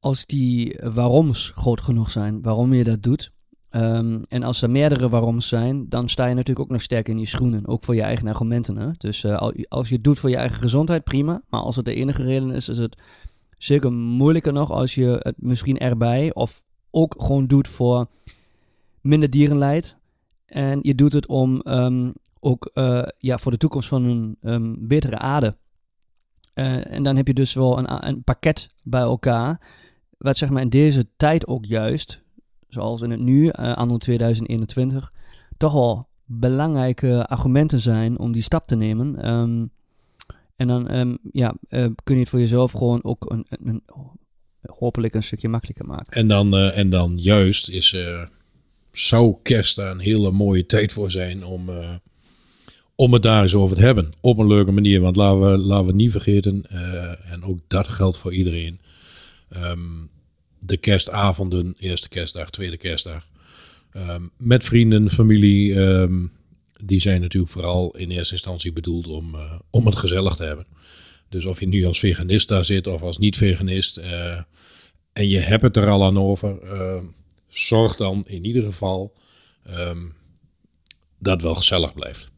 Als 0.00 0.26
die 0.26 0.78
waaroms 0.82 1.52
groot 1.54 1.80
genoeg 1.80 2.10
zijn, 2.10 2.42
waarom 2.42 2.72
je 2.72 2.84
dat 2.84 3.02
doet. 3.02 3.30
ehm, 3.70 4.22
en 4.28 4.42
als 4.42 4.62
er 4.62 4.70
meerdere 4.70 5.08
waaroms 5.08 5.48
zijn, 5.48 5.88
dan 5.88 6.08
sta 6.08 6.26
je 6.26 6.34
natuurlijk 6.34 6.66
ook 6.66 6.72
nog 6.72 6.82
sterk 6.82 7.08
in 7.08 7.18
je 7.18 7.26
schoenen. 7.26 7.66
Ook 7.66 7.84
voor 7.84 7.94
je 7.94 8.02
eigen 8.02 8.28
argumenten. 8.28 8.94
Dus 8.98 9.24
eh, 9.24 9.36
al- 9.36 9.54
als 9.68 9.88
je 9.88 9.94
het 9.94 10.04
doet 10.04 10.18
voor 10.18 10.30
je 10.30 10.36
eigen 10.36 10.60
gezondheid, 10.60 11.04
prima. 11.04 11.42
Maar 11.48 11.60
als 11.60 11.76
het 11.76 11.84
de 11.84 11.94
enige 11.94 12.22
reden 12.22 12.50
is, 12.50 12.68
is 12.68 12.78
het 12.78 12.96
zeker 13.58 13.92
moeilijker 13.92 14.52
nog 14.52 14.70
als 14.70 14.94
je 14.94 15.16
het 15.22 15.34
misschien 15.38 15.78
erbij 15.78 16.34
of 16.34 16.62
ook 16.90 17.14
gewoon 17.18 17.46
doet 17.46 17.68
voor 17.68 18.06
minder 19.00 19.30
dierenleid. 19.30 19.96
En 20.52 20.78
je 20.82 20.94
doet 20.94 21.12
het 21.12 21.26
om 21.26 21.60
ehm, 21.60 22.10
ook 22.40 22.70
eh, 22.74 23.02
ja, 23.18 23.38
voor 23.38 23.52
de 23.52 23.58
toekomst 23.58 23.88
van 23.88 24.04
een 24.04 24.36
ehm, 24.40 24.74
betere 24.78 25.18
aarde. 25.18 25.56
Eh, 26.54 26.92
en 26.92 27.02
dan 27.02 27.16
heb 27.16 27.26
je 27.26 27.34
dus 27.34 27.54
wel 27.54 27.78
een, 27.78 28.06
een 28.08 28.22
pakket 28.22 28.70
bij 28.82 29.00
elkaar. 29.00 29.60
Wat 30.18 30.36
zeg 30.36 30.50
maar 30.50 30.62
in 30.62 30.68
deze 30.68 31.08
tijd 31.16 31.46
ook 31.46 31.64
juist, 31.64 32.22
zoals 32.68 33.00
in 33.00 33.10
het 33.10 33.20
nu, 33.20 33.48
eh 33.48 33.74
anno 33.74 33.96
2021, 33.96 35.12
toch 35.56 35.72
wel 35.72 36.08
belangrijke 36.24 37.26
argumenten 37.26 37.80
zijn 37.80 38.18
om 38.18 38.32
die 38.32 38.42
stap 38.42 38.66
te 38.66 38.76
nemen. 38.76 39.22
Ehm, 39.22 39.66
en 40.56 40.68
dan 40.68 41.18
ja, 41.32 41.54
kun 42.02 42.14
je 42.14 42.18
het 42.20 42.28
voor 42.28 42.38
jezelf 42.38 42.72
gewoon 42.72 43.04
ook 43.04 43.30
een, 43.30 43.46
een, 43.48 43.66
een- 43.86 44.20
hopelijk 44.62 45.14
een 45.14 45.22
stukje 45.22 45.48
makkelijker 45.48 45.86
maken. 45.86 46.12
En 46.12 46.28
dan, 46.28 46.56
en 46.56 46.90
dan 46.90 47.18
juist 47.18 47.68
is, 47.68 47.96
zou 48.92 49.36
kerst 49.42 49.76
daar 49.76 49.90
een 49.90 49.98
hele 49.98 50.30
mooie 50.30 50.66
tijd 50.66 50.92
voor 50.92 51.10
zijn 51.10 51.44
om, 51.44 51.68
eh, 51.68 51.94
om 52.94 53.12
het 53.12 53.22
daar 53.22 53.42
eens 53.42 53.54
over 53.54 53.76
te 53.76 53.82
hebben. 53.82 54.12
Op 54.20 54.38
een 54.38 54.46
leuke 54.46 54.70
manier, 54.70 55.00
want 55.00 55.16
laten 55.16 55.50
we, 55.50 55.58
laten 55.58 55.86
we 55.86 55.92
niet 55.92 56.10
vergeten, 56.10 56.64
eh, 56.68 57.32
en 57.32 57.44
ook 57.44 57.58
dat 57.66 57.88
geldt 57.88 58.18
voor 58.18 58.32
iedereen. 58.32 58.80
Ehm, 59.48 59.78
de 60.58 60.76
kerstavonden, 60.76 61.74
eerste 61.78 62.08
kerstdag, 62.08 62.50
tweede 62.50 62.76
kerstdag, 62.76 63.26
ehm, 63.92 64.22
met 64.36 64.64
vrienden, 64.64 65.10
familie, 65.10 65.74
ehm, 65.74 66.26
die 66.84 67.00
zijn 67.00 67.20
natuurlijk 67.20 67.52
vooral 67.52 67.96
in 67.96 68.10
eerste 68.10 68.32
instantie 68.34 68.72
bedoeld 68.72 69.06
om, 69.06 69.34
eh, 69.34 69.52
om 69.70 69.86
het 69.86 69.96
gezellig 69.96 70.36
te 70.36 70.44
hebben. 70.44 70.66
Dus 71.28 71.44
of 71.44 71.60
je 71.60 71.66
nu 71.66 71.84
als 71.84 71.98
veganist 71.98 72.48
daar 72.48 72.64
zit 72.64 72.86
of 72.86 73.02
als 73.02 73.18
niet-veganist, 73.18 73.96
en 75.12 75.28
je 75.28 75.38
hebt 75.38 75.62
het 75.62 75.76
er 75.76 75.88
al 75.88 76.04
aan 76.04 76.18
over, 76.18 76.58
zorg 77.58 77.96
dan 77.96 78.24
in 78.26 78.44
ieder 78.44 78.64
geval 78.64 79.14
ehm, 79.64 80.06
dat 81.18 81.32
het 81.32 81.42
wel 81.42 81.54
gezellig 81.54 81.94
blijft. 81.94 82.30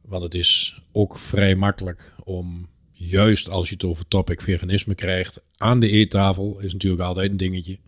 Want 0.00 0.22
het 0.22 0.34
is 0.34 0.80
ook 0.92 1.18
vrij 1.18 1.54
makkelijk 1.56 2.14
om, 2.24 2.68
juist 2.92 3.48
als 3.50 3.68
je 3.68 3.74
het 3.74 3.84
over 3.84 4.08
topic 4.08 4.40
veganisme 4.40 4.94
krijgt, 4.94 5.40
aan 5.56 5.80
de 5.80 5.88
eettafel 5.90 6.58
is 6.60 6.72
natuurlijk 6.72 7.02
altijd 7.02 7.30
een 7.30 7.36
dingetje. 7.36 7.78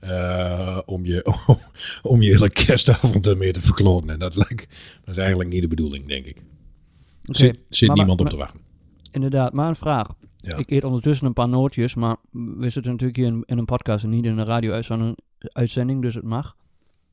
eh, 0.00 0.78
om, 0.86 1.04
je, 1.06 1.34
om 2.02 2.22
je 2.22 2.30
hele 2.30 2.50
kerstavond 2.50 3.26
ermee 3.26 3.52
te 3.52 3.60
verkloten. 3.60 4.10
En 4.10 4.18
dat, 4.18 4.36
lijkt, 4.36 4.66
dat 5.04 5.14
is 5.14 5.20
eigenlijk 5.20 5.50
niet 5.50 5.62
de 5.62 5.68
bedoeling, 5.68 6.08
denk 6.08 6.26
ik. 6.26 6.36
Er 6.36 6.44
Oké, 7.28 7.38
zit, 7.38 7.58
zit 7.68 7.94
niemand 7.94 8.20
op 8.20 8.28
te 8.28 8.36
wachten. 8.36 8.60
Inderdaad, 9.10 9.52
maar 9.52 9.68
een 9.68 9.76
vraag. 9.76 10.08
Ja. 10.40 10.56
Ik 10.56 10.70
eet 10.70 10.84
ondertussen 10.84 11.26
een 11.26 11.32
paar 11.32 11.48
nootjes, 11.48 11.94
maar 11.94 12.16
we 12.30 12.70
zitten 12.70 12.92
natuurlijk 12.92 13.18
hier 13.18 13.26
in, 13.26 13.42
in 13.46 13.58
een 13.58 13.64
podcast 13.64 14.04
en 14.04 14.10
niet 14.10 14.24
in 14.24 14.38
een 14.38 14.44
radio-uitzending, 14.44 16.02
dus 16.02 16.14
het 16.14 16.24
mag. 16.24 16.56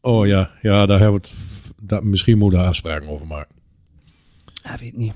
Oh 0.01 0.27
ja, 0.27 0.51
ja 0.61 0.85
daar 0.85 0.99
hebben 0.99 1.21
we 1.21 1.27
het. 1.27 1.37
Dat, 1.81 2.03
misschien 2.03 2.37
moeten 2.37 2.59
we 2.59 2.65
afspraken 2.65 3.07
over 3.07 3.27
maken. 3.27 3.55
Ja, 4.63 4.77
weet 4.77 4.97
niet. 4.97 5.13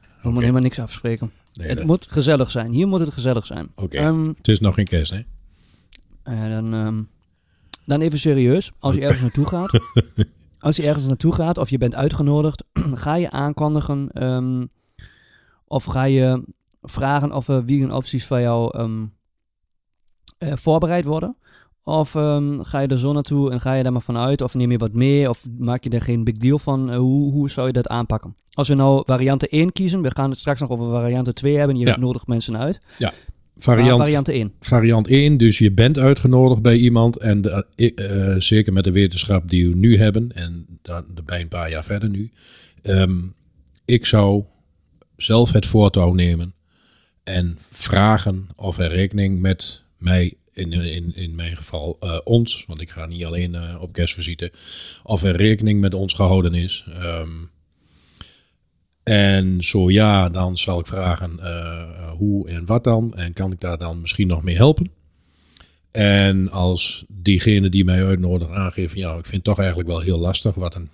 We 0.00 0.32
moeten 0.32 0.40
helemaal 0.40 0.62
niks 0.62 0.78
afspreken. 0.78 1.30
Nee, 1.52 1.68
het 1.68 1.76
dat- 1.76 1.86
moet 1.86 2.06
gezellig 2.10 2.50
zijn. 2.50 2.72
Hier 2.72 2.88
moet 2.88 3.00
het 3.00 3.12
gezellig 3.12 3.46
zijn. 3.46 3.68
Oké. 3.74 3.96
Ehm, 3.96 4.28
Het 4.28 4.48
is 4.48 4.60
nog 4.60 4.74
geen 4.74 4.84
kerst, 4.84 5.12
hè? 5.12 5.20
eh, 6.22 6.48
dan, 6.50 6.74
ehm, 6.74 7.02
dan 7.84 8.00
even 8.00 8.18
serieus. 8.18 8.72
Als 8.78 8.94
je 8.94 9.00
ergens 9.00 9.20
naartoe 9.22 9.46
gaat. 9.46 9.80
Als 10.58 10.76
je 10.76 10.86
ergens 10.86 11.06
naartoe 11.06 11.32
gaat 11.32 11.58
of 11.58 11.70
je 11.70 11.78
bent 11.78 11.94
uitgenodigd. 11.94 12.64
ga 13.04 13.14
je 13.14 13.30
aankondigen. 13.30 14.08
ehm, 14.12 14.64
of 15.66 15.84
ga 15.84 16.04
je 16.04 16.42
vragen 16.86 17.32
of 17.32 17.48
er 17.48 17.62
vegan 17.66 17.92
opties 17.92 18.26
van 18.26 18.40
jou 18.40 18.78
ehm, 18.78 19.04
eh, 20.38 20.52
voorbereid 20.56 21.04
worden. 21.04 21.36
Of 21.84 22.14
ehm, 22.14 22.60
ga 22.60 22.78
je 22.80 22.88
er 22.88 22.98
zo 22.98 23.12
naartoe 23.12 23.50
en 23.50 23.60
ga 23.60 23.74
je 23.74 23.82
daar 23.82 23.92
maar 23.92 24.02
vanuit? 24.02 24.42
Of 24.42 24.54
neem 24.54 24.70
je 24.70 24.78
wat 24.78 24.92
mee? 24.92 25.28
Of 25.28 25.46
maak 25.58 25.84
je 25.84 25.90
er 25.90 26.02
geen 26.02 26.24
big 26.24 26.36
deal 26.36 26.58
van? 26.58 26.90
Eh, 26.90 26.96
hoe, 26.98 27.32
hoe 27.32 27.50
zou 27.50 27.66
je 27.66 27.72
dat 27.72 27.88
aanpakken? 27.88 28.36
Als 28.52 28.68
we 28.68 28.74
nou 28.74 29.02
variante 29.06 29.48
1 29.48 29.72
kiezen. 29.72 30.02
We 30.02 30.10
gaan 30.14 30.30
het 30.30 30.38
straks 30.38 30.60
nog 30.60 30.70
over 30.70 30.88
variante 30.88 31.32
2 31.32 31.56
hebben. 31.56 31.76
Je 31.76 31.86
Ja. 31.86 31.96
nodigt 31.98 32.26
mensen 32.26 32.58
uit. 32.58 32.80
Maar 32.98 33.14
Variant, 33.58 33.98
variante 34.00 34.32
1. 34.32 34.52
variant 34.60 35.06
1, 35.08 35.36
dus 35.36 35.58
je 35.58 35.72
bent 35.72 35.98
uitgenodigd 35.98 36.62
bij 36.62 36.76
iemand. 36.76 37.16
En 37.18 37.40
de, 37.40 37.66
eh, 37.74 38.32
eh, 38.34 38.40
zeker 38.40 38.72
met 38.72 38.84
de 38.84 38.90
wetenschap 38.92 39.48
die 39.48 39.68
we 39.68 39.76
nu 39.76 39.98
hebben. 39.98 40.32
En 40.34 40.66
dan 40.82 41.04
bij 41.24 41.40
een 41.40 41.48
paar 41.48 41.70
jaar 41.70 41.84
verder 41.84 42.08
nu. 42.08 42.30
ehm, 42.82 43.16
ik 43.84 44.06
zou 44.06 44.44
zelf 45.16 45.52
het 45.52 45.66
voortouw 45.66 46.12
nemen. 46.12 46.54
En 47.26 47.58
vragen 47.70 48.48
of 48.56 48.78
er 48.78 48.90
rekening 48.90 49.40
met 49.40 49.82
mij, 49.98 50.34
in, 50.52 50.72
in, 50.72 51.14
in 51.14 51.34
mijn 51.34 51.56
geval 51.56 51.96
eh, 52.00 52.18
ons. 52.24 52.64
Want 52.66 52.80
ik 52.80 52.90
ga 52.90 53.06
niet 53.06 53.24
alleen 53.24 53.54
eh, 53.54 53.76
op 53.80 53.92
kerstvisite. 53.92 54.52
Of 55.02 55.22
er 55.22 55.36
rekening 55.36 55.80
met 55.80 55.94
ons 55.94 56.14
gehouden 56.14 56.54
is. 56.54 56.84
Ehm, 56.92 57.30
en 59.02 59.64
zo 59.64 59.90
ja, 59.90 60.28
dan 60.28 60.58
zal 60.58 60.78
ik 60.78 60.86
vragen 60.86 61.40
eh, 61.40 62.10
hoe 62.10 62.48
en 62.48 62.66
wat 62.66 62.84
dan. 62.84 63.14
En 63.14 63.32
kan 63.32 63.52
ik 63.52 63.60
daar 63.60 63.78
dan 63.78 64.00
misschien 64.00 64.26
nog 64.26 64.42
mee 64.42 64.56
helpen? 64.56 64.90
En 65.90 66.50
als 66.50 67.04
diegene 67.08 67.68
die 67.68 67.84
mij 67.84 68.04
uitnodigt 68.04 68.50
aangeeft, 68.50 68.94
ja, 68.94 69.10
ik 69.10 69.24
vind 69.24 69.32
het 69.32 69.44
toch 69.44 69.58
eigenlijk 69.58 69.88
wel 69.88 70.00
heel 70.00 70.18
lastig, 70.18 70.54
wat 70.54 70.74
een 70.74 70.88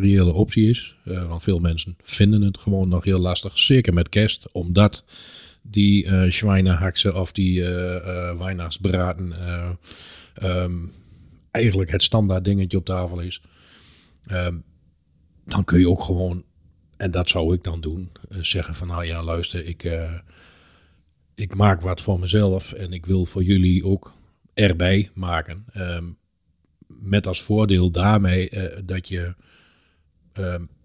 reële 0.00 0.32
optie 0.32 0.70
is. 0.70 0.96
want 1.04 1.42
veel 1.42 1.58
mensen 1.58 1.96
vinden 2.02 2.42
het 2.42 2.58
gewoon 2.58 2.88
nog 2.88 3.04
heel 3.04 3.18
lastig, 3.18 3.58
zeker 3.58 3.94
met 3.94 4.08
kerst, 4.08 4.46
omdat 4.52 5.04
die 5.70 6.06
eh 6.06 6.32
Schweinehaksen 6.32 7.20
of 7.20 7.32
die 7.32 7.64
ehm, 10.34 10.84
eigenlijk 11.50 11.90
het 11.90 12.02
standaard 12.02 12.44
dingetje 12.44 12.76
op 12.76 12.84
tafel 12.84 13.20
is. 13.20 13.42
Ehm, 14.26 14.56
dan 15.44 15.64
kun 15.64 15.78
je 15.78 15.88
ook 15.88 16.02
gewoon, 16.02 16.44
en 16.96 17.10
dat 17.10 17.28
zou 17.28 17.54
ik 17.54 17.64
dan 17.64 17.80
doen, 17.80 18.10
zeggen 18.28 18.74
van 18.74 18.86
nou 18.86 19.04
ja, 19.04 19.22
luister, 19.22 19.66
ik, 19.66 19.90
ik 21.34 21.54
maak 21.54 21.80
wat 21.80 22.00
voor 22.00 22.20
mezelf 22.20 22.72
en 22.72 22.92
ik 22.92 23.06
wil 23.06 23.26
voor 23.26 23.42
jullie 23.42 23.84
ook 23.84 24.14
erbij 24.54 25.10
maken. 25.14 25.64
Ehm, 25.72 26.04
met 26.86 27.26
als 27.26 27.42
voordeel 27.42 27.90
daarmee 27.90 28.50
dat 28.84 29.08
je 29.08 29.34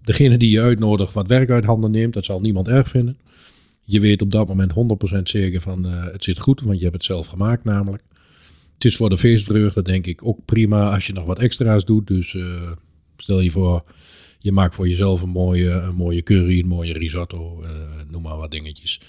degene 0.01 0.37
die 0.37 0.49
je 0.49 0.61
uitnodigt 0.61 1.13
wat 1.13 1.27
werk 1.27 1.49
uit 1.49 1.65
handen 1.65 1.91
neemt, 1.91 2.13
dat 2.13 2.25
zal 2.25 2.39
niemand 2.39 2.67
erg 2.67 2.89
vinden. 2.89 3.19
Je 3.91 3.99
weet 3.99 4.21
op 4.21 4.31
dat 4.31 4.47
moment 4.47 4.73
100% 5.17 5.21
zeker 5.23 5.61
van 5.61 5.85
eh, 5.85 6.03
het 6.11 6.23
zit 6.23 6.39
goed, 6.39 6.61
want 6.61 6.77
je 6.77 6.83
hebt 6.83 6.95
het 6.95 7.05
zelf 7.05 7.27
gemaakt 7.27 7.63
namelijk. 7.63 8.03
Het 8.73 8.85
is 8.85 8.95
voor 8.95 9.09
de 9.09 9.17
feestvreugde 9.17 9.81
denk 9.81 10.05
ik 10.07 10.25
ook 10.25 10.45
prima 10.45 10.93
als 10.93 11.07
je 11.07 11.13
nog 11.13 11.25
wat 11.25 11.39
extra's 11.39 11.85
doet. 11.85 12.07
Dus 12.07 12.35
eh, 12.35 12.71
stel 13.17 13.39
je 13.39 13.51
voor, 13.51 13.83
je 14.39 14.51
maakt 14.51 14.75
voor 14.75 14.87
jezelf 14.87 15.21
een 15.21 15.29
mooie, 15.29 15.69
een 15.69 15.95
mooie 15.95 16.23
curry, 16.23 16.59
een 16.59 16.67
mooie 16.67 16.93
risotto, 16.93 17.61
eh, 17.61 17.69
noem 18.09 18.21
maar 18.21 18.37
wat 18.37 18.51
dingetjes. 18.51 19.01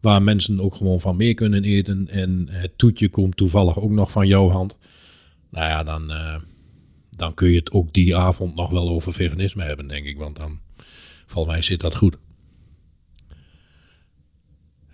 Waar 0.00 0.22
mensen 0.22 0.60
ook 0.60 0.74
gewoon 0.74 1.00
van 1.00 1.16
mee 1.16 1.34
kunnen 1.34 1.64
eten. 1.64 2.08
En 2.08 2.46
het 2.50 2.78
toetje 2.78 3.08
komt 3.08 3.36
toevallig 3.36 3.80
ook 3.80 3.90
nog 3.90 4.10
van 4.10 4.26
jouw 4.26 4.48
hand. 4.48 4.78
Nou 5.50 5.66
ja, 5.66 5.82
dan, 5.82 6.12
dan 7.10 7.34
kun 7.34 7.50
je 7.50 7.58
het 7.58 7.70
ook 7.70 7.92
die 7.92 8.16
avond 8.16 8.54
nog 8.54 8.70
wel 8.70 8.88
over 8.88 9.12
veganisme 9.12 9.64
hebben, 9.64 9.88
denk 9.88 10.06
ik. 10.06 10.16
Want 10.16 10.36
dan, 10.36 10.60
volgens 11.26 11.54
mij 11.54 11.62
zit 11.62 11.80
dat 11.80 11.96
goed. 11.96 12.16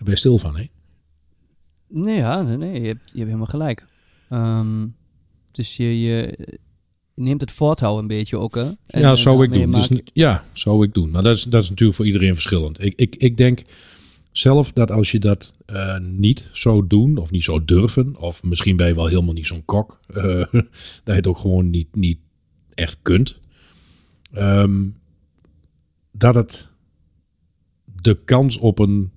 Daar 0.04 0.14
ben 0.14 0.23
je 0.23 0.28
stil 0.28 0.38
van, 0.38 0.56
hè? 0.56 0.64
Nee, 1.88 2.16
ja, 2.16 2.42
nee, 2.42 2.80
je, 2.80 2.87
hebt, 2.87 3.02
je 3.04 3.16
hebt 3.16 3.26
helemaal 3.26 3.46
gelijk. 3.46 3.87
Ehm, 4.28 4.87
dus 5.52 5.76
je, 5.76 6.00
je 6.00 6.38
neemt 7.14 7.40
het 7.40 7.52
voortouw 7.52 7.99
een 7.99 8.06
beetje 8.06 8.38
ook, 8.38 8.54
hè? 8.54 8.70
En- 8.87 9.00
ja, 9.00 9.16
zou 9.16 9.44
ik 9.44 9.52
doen. 9.52 9.73
Dus, 9.73 9.88
maak 9.88 10.00
ja, 10.12 10.44
zou 10.52 10.84
ik 10.84 10.94
doen. 10.94 11.11
Maar 11.11 11.23
dat 11.23 11.37
is, 11.37 11.42
dat 11.42 11.62
is 11.62 11.68
natuurlijk 11.68 11.96
voor 11.96 12.06
iedereen 12.06 12.34
verschillend. 12.34 12.82
Ik, 12.82 12.92
ik, 12.96 13.16
ik 13.16 13.37
denk 13.37 13.61
zelf 14.32 14.73
dat 14.73 14.90
als 14.90 15.11
je 15.11 15.18
dat 15.18 15.52
eh, 15.66 15.99
niet 15.99 16.49
zou 16.52 16.87
doen, 16.87 17.16
of 17.16 17.30
niet 17.30 17.44
zou 17.44 17.64
durven, 17.64 18.16
of 18.16 18.42
misschien 18.42 18.76
ben 18.76 18.87
je 18.87 18.94
wel 18.94 19.06
helemaal 19.06 19.34
niet 19.34 19.46
zo'n 19.46 19.64
kok, 19.64 20.00
eh, 20.06 20.23
dat 20.52 20.62
je 21.04 21.12
het 21.12 21.26
ook 21.26 21.38
gewoon 21.38 21.70
niet, 21.70 21.96
niet 21.96 22.18
echt 22.75 22.96
kunt, 23.02 23.37
ehm, 24.32 24.87
dat 26.12 26.34
het 26.34 26.68
de 28.02 28.18
kans 28.25 28.58
op 28.58 28.78
een 28.78 29.12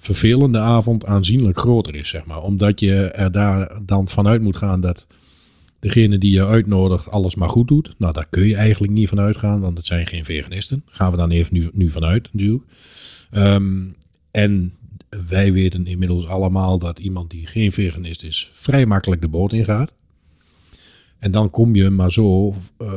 vervelende 0.00 0.58
avond 0.58 1.06
aanzienlijk 1.06 1.58
groter 1.58 1.94
is, 1.94 2.08
zeg 2.08 2.24
maar. 2.24 2.42
Omdat 2.42 2.80
je 2.80 2.94
er 2.94 3.32
daar 3.32 3.80
dan 3.82 4.08
vanuit 4.08 4.42
moet 4.42 4.56
gaan 4.56 4.80
dat 4.80 5.06
degene 5.78 6.18
die 6.18 6.32
je 6.32 6.46
uitnodigt 6.46 7.10
alles 7.10 7.34
maar 7.34 7.48
goed 7.48 7.68
doet. 7.68 7.94
Nou, 7.98 8.12
daar 8.12 8.26
kun 8.30 8.46
je 8.46 8.54
eigenlijk 8.54 8.92
niet 8.92 9.08
van 9.08 9.20
uitgaan, 9.20 9.60
want 9.60 9.76
het 9.76 9.86
zijn 9.86 10.06
geen 10.06 10.24
veganisten. 10.24 10.82
Gaan 10.86 11.10
we 11.10 11.16
dan 11.16 11.30
even 11.30 11.54
nu, 11.54 11.70
nu 11.72 11.90
vanuit 11.90 12.28
natuurlijk. 12.32 12.64
Ehm, 13.30 13.86
en 14.30 14.74
wij 15.28 15.52
weten 15.52 15.86
inmiddels 15.86 16.26
allemaal 16.26 16.78
dat 16.78 16.98
iemand 16.98 17.30
die 17.30 17.46
geen 17.46 17.72
veganist 17.72 18.22
is, 18.22 18.50
vrij 18.54 18.86
makkelijk 18.86 19.20
de 19.20 19.28
boot 19.28 19.52
ingaat. 19.52 19.92
En 21.18 21.30
dan 21.30 21.50
kom 21.50 21.74
je 21.74 21.90
maar 21.90 22.12
zo, 22.12 22.54
uh, 22.78 22.92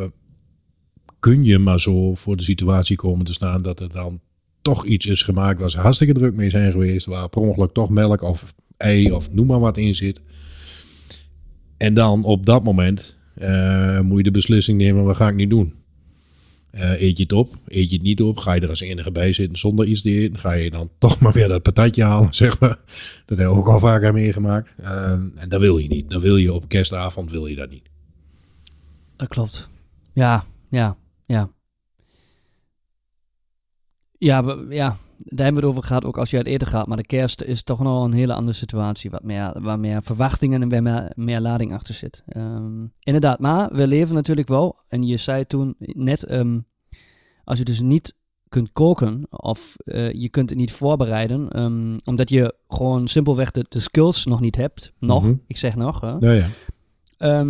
kun 1.19 1.43
je 1.43 1.60
maar 1.60 1.81
zo 1.81 2.15
voor 2.15 2.38
de 2.38 2.43
situatie 2.43 2.95
komen 2.95 3.25
te 3.25 3.33
staan 3.33 3.62
dat 3.62 3.79
er 3.79 3.91
dan 3.91 4.19
toch 4.63 4.86
iets 4.86 5.05
is 5.05 5.22
gemaakt 5.22 5.60
waar 5.60 5.70
ze 5.70 5.79
hartstikke 5.79 6.13
druk 6.13 6.36
mee 6.36 6.50
zijn 6.50 6.72
geweest, 6.72 7.05
waar 7.05 7.29
per 7.29 7.41
ongeluk 7.41 7.74
toch 7.74 7.89
melk 7.89 8.22
of 8.22 8.53
ei 8.77 9.12
of 9.12 9.32
noem 9.32 9.48
maar 9.48 9.60
wat 9.60 9.77
in 9.77 9.96
zit. 9.96 10.20
En 11.77 11.93
dan 11.93 12.24
op 12.24 12.46
dat 12.46 12.63
moment 12.63 13.15
uh, 13.41 14.00
moet 14.00 14.17
je 14.17 14.24
de 14.24 14.32
beslissing 14.32 14.77
nemen, 14.77 15.03
wat 15.03 15.15
ga 15.15 15.27
ik 15.27 15.36
nu 15.36 15.48
doen? 15.48 15.74
Uh, 16.72 17.01
eet 17.01 17.17
je 17.17 17.24
het 17.24 17.32
op? 17.32 17.58
Eet 17.67 17.89
je 17.89 17.96
het 17.96 18.05
niet 18.05 18.22
op? 18.22 18.38
Ga 18.38 18.53
je 18.53 18.62
er 18.62 18.70
als 18.70 18.79
enige 18.79 19.12
bij 19.12 19.34
zitten 19.34 19.58
zonder 19.58 19.86
iets 19.86 20.01
te 20.01 20.10
eten? 20.10 20.39
Ga 20.39 20.53
je 20.53 20.70
dan 20.70 20.89
toch 21.00 21.20
maar 21.20 21.34
weer 21.34 21.48
dat 21.48 21.62
patatje 21.62 22.03
halen, 22.03 22.34
zeg 22.43 22.60
maar. 22.60 22.77
Dat 23.25 23.38
heb 23.38 23.48
ik 23.48 23.53
ook 23.53 23.67
al 23.67 23.79
vaker 23.79 24.13
meegemaakt. 24.13 24.74
Uh, 24.79 25.12
en 25.12 25.46
dat 25.50 25.60
wil 25.60 25.77
je 25.77 25.88
niet. 25.88 26.10
Dan 26.10 26.22
wil 26.22 26.38
je 26.38 26.53
op 26.53 26.67
kerstavond, 26.67 27.32
wil 27.32 27.46
je 27.46 27.55
dat 27.55 27.70
niet. 27.70 27.89
Dat 29.15 29.27
klopt. 29.27 29.70
Ja, 30.13 30.43
ja. 30.70 30.98
Ja, 34.23 34.43
we, 34.43 34.65
ja, 34.69 34.97
daar 35.17 35.45
hebben 35.45 35.61
we 35.61 35.67
het 35.67 35.77
over 35.77 35.83
gehad, 35.83 36.05
ook 36.05 36.17
als 36.17 36.29
je 36.29 36.37
uit 36.37 36.45
eten 36.45 36.67
gaat. 36.67 36.87
Maar 36.87 36.97
de 36.97 37.05
kerst 37.05 37.41
is 37.41 37.63
toch 37.63 37.79
nog 37.79 38.03
een 38.03 38.13
hele 38.13 38.33
andere 38.33 38.57
situatie. 38.57 39.09
Wat 39.09 39.23
meer, 39.23 39.61
waar 39.61 39.79
meer 39.79 40.03
verwachtingen 40.03 40.61
en 40.61 40.69
waar 40.69 40.83
meer, 40.83 41.11
meer 41.15 41.39
lading 41.39 41.73
achter 41.73 41.93
zit. 41.93 42.23
Um, 42.37 42.91
inderdaad, 42.99 43.39
maar 43.39 43.73
we 43.73 43.87
leven 43.87 44.15
natuurlijk 44.15 44.47
wel. 44.47 44.79
En 44.87 45.03
je 45.03 45.17
zei 45.17 45.45
toen 45.45 45.75
net, 45.77 46.31
um, 46.31 46.65
als 47.43 47.57
je 47.57 47.65
dus 47.65 47.81
niet 47.81 48.15
kunt 48.49 48.71
koken 48.73 49.25
of 49.29 49.75
uh, 49.83 50.11
je 50.11 50.29
kunt 50.29 50.49
het 50.49 50.59
niet 50.59 50.71
voorbereiden, 50.71 51.61
um, 51.61 51.95
omdat 52.05 52.29
je 52.29 52.55
gewoon 52.67 53.07
simpelweg 53.07 53.51
de, 53.51 53.65
de, 53.69 53.79
skills 53.79 54.25
nog 54.25 54.39
niet 54.39 54.55
hebt. 54.55 54.93
Nog, 54.99 55.21
mm 55.21 55.27
-hmm. 55.29 55.41
ik 55.47 55.57
zeg 55.57 55.75
nog. 55.75 56.01
Hè. 56.01 56.11
Ja, 56.19 56.31
ja. 57.17 57.45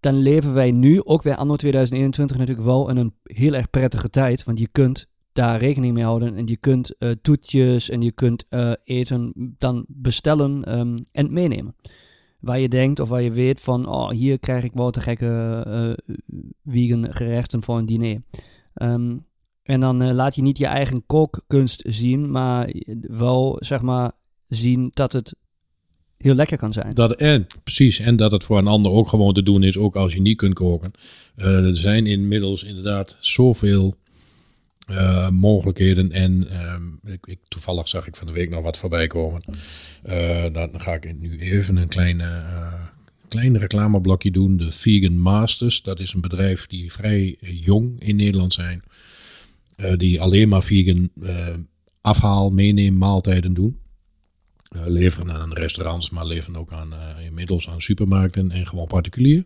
dan 0.00 0.14
leven 0.14 0.54
wij 0.54 0.70
nu, 0.70 1.04
ook 1.04 1.22
weer 1.22 1.36
anno 1.36 1.56
2021, 1.56 2.36
natuurlijk 2.36 2.66
wel 2.66 2.88
in 2.88 2.96
een 2.96 3.14
heel 3.22 3.52
erg 3.52 3.70
prettige 3.70 4.10
tijd. 4.10 4.44
Want 4.44 4.58
je 4.58 4.68
kunt 4.72 5.12
daar 5.34 5.58
rekening 5.58 5.94
mee 5.94 6.04
houden. 6.04 6.36
En 6.36 6.46
je 6.46 6.56
kunt 6.56 6.94
uh, 6.98 7.10
toetjes 7.22 7.90
en 7.90 8.02
je 8.02 8.12
kunt 8.12 8.44
uh, 8.50 8.72
eten 8.84 9.32
dan 9.58 9.84
bestellen 9.88 10.78
um, 10.78 10.96
en 11.12 11.32
meenemen. 11.32 11.76
Waar 12.40 12.58
je 12.58 12.68
denkt 12.68 13.00
of 13.00 13.08
waar 13.08 13.22
je 13.22 13.30
weet 13.30 13.60
van, 13.60 13.86
oh, 13.86 14.10
hier 14.10 14.38
krijg 14.38 14.64
ik 14.64 14.72
wel 14.74 14.90
te 14.90 15.00
gekke 15.00 15.64
uh, 15.68 16.16
vegan 16.64 17.14
gerechten 17.14 17.62
voor 17.62 17.78
een 17.78 17.86
diner. 17.86 18.22
Um, 18.74 19.26
en 19.62 19.80
dan 19.80 20.14
laat 20.14 20.34
je 20.34 20.42
niet 20.42 20.58
je 20.58 20.66
eigen 20.66 21.06
kookkunst 21.06 21.82
zien, 21.86 22.30
maar 22.30 22.72
wel 23.00 23.56
zeg 23.60 23.82
maar 23.82 24.12
zien 24.48 24.90
dat 24.92 25.12
het 25.12 25.34
heel 26.16 26.34
lekker 26.34 26.56
kan 26.56 26.72
zijn. 26.72 26.94
Dat, 26.94 27.12
en, 27.12 27.46
precies, 27.64 27.98
en 27.98 28.16
dat 28.16 28.30
het 28.30 28.44
voor 28.44 28.58
een 28.58 28.66
ander 28.66 28.90
ook 28.90 29.08
gewoon 29.08 29.34
te 29.34 29.42
doen 29.42 29.62
is, 29.62 29.76
ook 29.76 29.96
als 29.96 30.12
je 30.12 30.20
niet 30.20 30.36
kunt 30.36 30.54
koken. 30.54 30.92
er 31.34 31.76
zijn 31.76 32.06
inmiddels 32.06 32.62
inderdaad 32.62 33.16
zoveel 33.20 33.94
uh, 34.90 35.28
mogelijkheden. 35.28 36.12
En 36.12 36.46
uh, 36.50 37.12
ik, 37.12 37.26
ik, 37.26 37.38
toevallig 37.48 37.88
zag 37.88 38.06
ik 38.06 38.16
van 38.16 38.26
de 38.26 38.32
week 38.32 38.50
nog 38.50 38.62
wat 38.62 38.78
voorbij 38.78 39.06
komen. 39.06 39.42
Uh, 40.06 40.44
dan 40.52 40.80
ga 40.80 40.92
ik 40.92 41.18
nu 41.18 41.38
even 41.38 41.76
een 41.76 41.88
kleine, 41.88 42.42
klein 43.28 43.58
reclameblokje 43.58 44.30
doen. 44.30 44.56
De 44.56 44.72
Vegan 44.72 45.18
Masters. 45.18 45.82
Dat 45.82 46.00
is 46.00 46.12
een 46.12 46.20
bedrijf 46.20 46.66
die 46.66 46.92
vrij 46.92 47.36
jong 47.40 48.00
in 48.00 48.16
Nederland 48.16 48.52
zijn. 48.52 48.82
die 49.96 50.20
alleen 50.20 50.48
maar 50.48 50.62
vegan 50.62 51.10
afhaal, 52.00 52.50
meeneem, 52.50 52.98
maaltijden 52.98 53.54
doen. 53.54 53.78
leveren 54.84 55.32
aan 55.32 55.52
restaurants, 55.52 56.10
maar 56.10 56.26
leveren 56.26 56.60
ook 56.60 56.72
aan 56.72 56.94
inmiddels 57.24 57.68
aan 57.68 57.82
supermarkten 57.82 58.50
en 58.50 58.66
gewoon 58.66 58.86
particulier. 58.86 59.44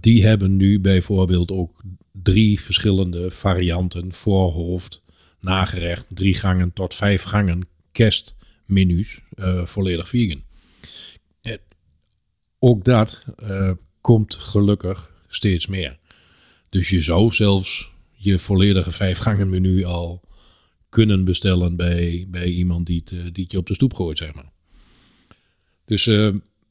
die 0.00 0.26
hebben 0.26 0.56
nu 0.56 0.80
bijvoorbeeld 0.80 1.50
ook 1.50 1.82
drie 2.22 2.60
verschillende 2.60 3.30
varianten, 3.30 4.12
voorhoofd, 4.12 5.02
nagerecht, 5.40 6.06
drie 6.08 6.34
gangen 6.34 6.72
tot 6.72 6.94
vijf 6.94 7.22
gangen 7.22 7.66
kerstmenu's, 7.92 9.20
uh, 9.36 9.66
volledig 9.66 10.08
vegan. 10.08 10.42
En 11.40 11.58
ook 12.58 12.84
dat 12.84 13.24
uh, 13.42 13.70
komt 14.00 14.34
gelukkig 14.34 15.14
steeds 15.28 15.66
meer. 15.66 15.98
Dus 16.68 16.88
je 16.88 17.02
zou 17.02 17.34
zelfs 17.34 17.90
je 18.12 18.38
volledige 18.38 18.92
vijf 18.92 19.18
gangen 19.18 19.48
menu 19.48 19.84
al 19.84 20.20
kunnen 20.88 21.24
bestellen 21.24 21.76
bij, 21.76 22.26
bij 22.28 22.50
iemand 22.50 22.86
die 22.86 23.04
die 23.32 23.44
je 23.48 23.58
op 23.58 23.66
de 23.66 23.74
stoep 23.74 23.94
gooit, 23.94 24.18
zeg 24.18 24.34
maar. 24.34 24.52
Dus 25.84 26.04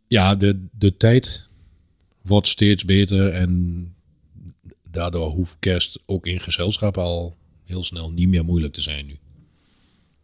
ja, 0.08 0.36
de, 0.36 0.66
de 0.72 0.98
tijd 0.98 1.48
wordt 2.22 2.48
steeds 2.48 2.86
beter 2.86 3.30
en 3.30 3.94
daardoor 4.94 5.30
hoeft 5.30 5.56
kerst 5.60 6.00
ook 6.06 6.28
in 6.28 6.40
gezelschap 6.40 6.98
al 6.98 7.36
heel 7.64 7.84
snel 7.84 8.12
niet 8.12 8.28
meer 8.28 8.46
moeilijk 8.46 8.74
te 8.74 8.82
zijn 8.82 9.06
nu. 9.06 9.18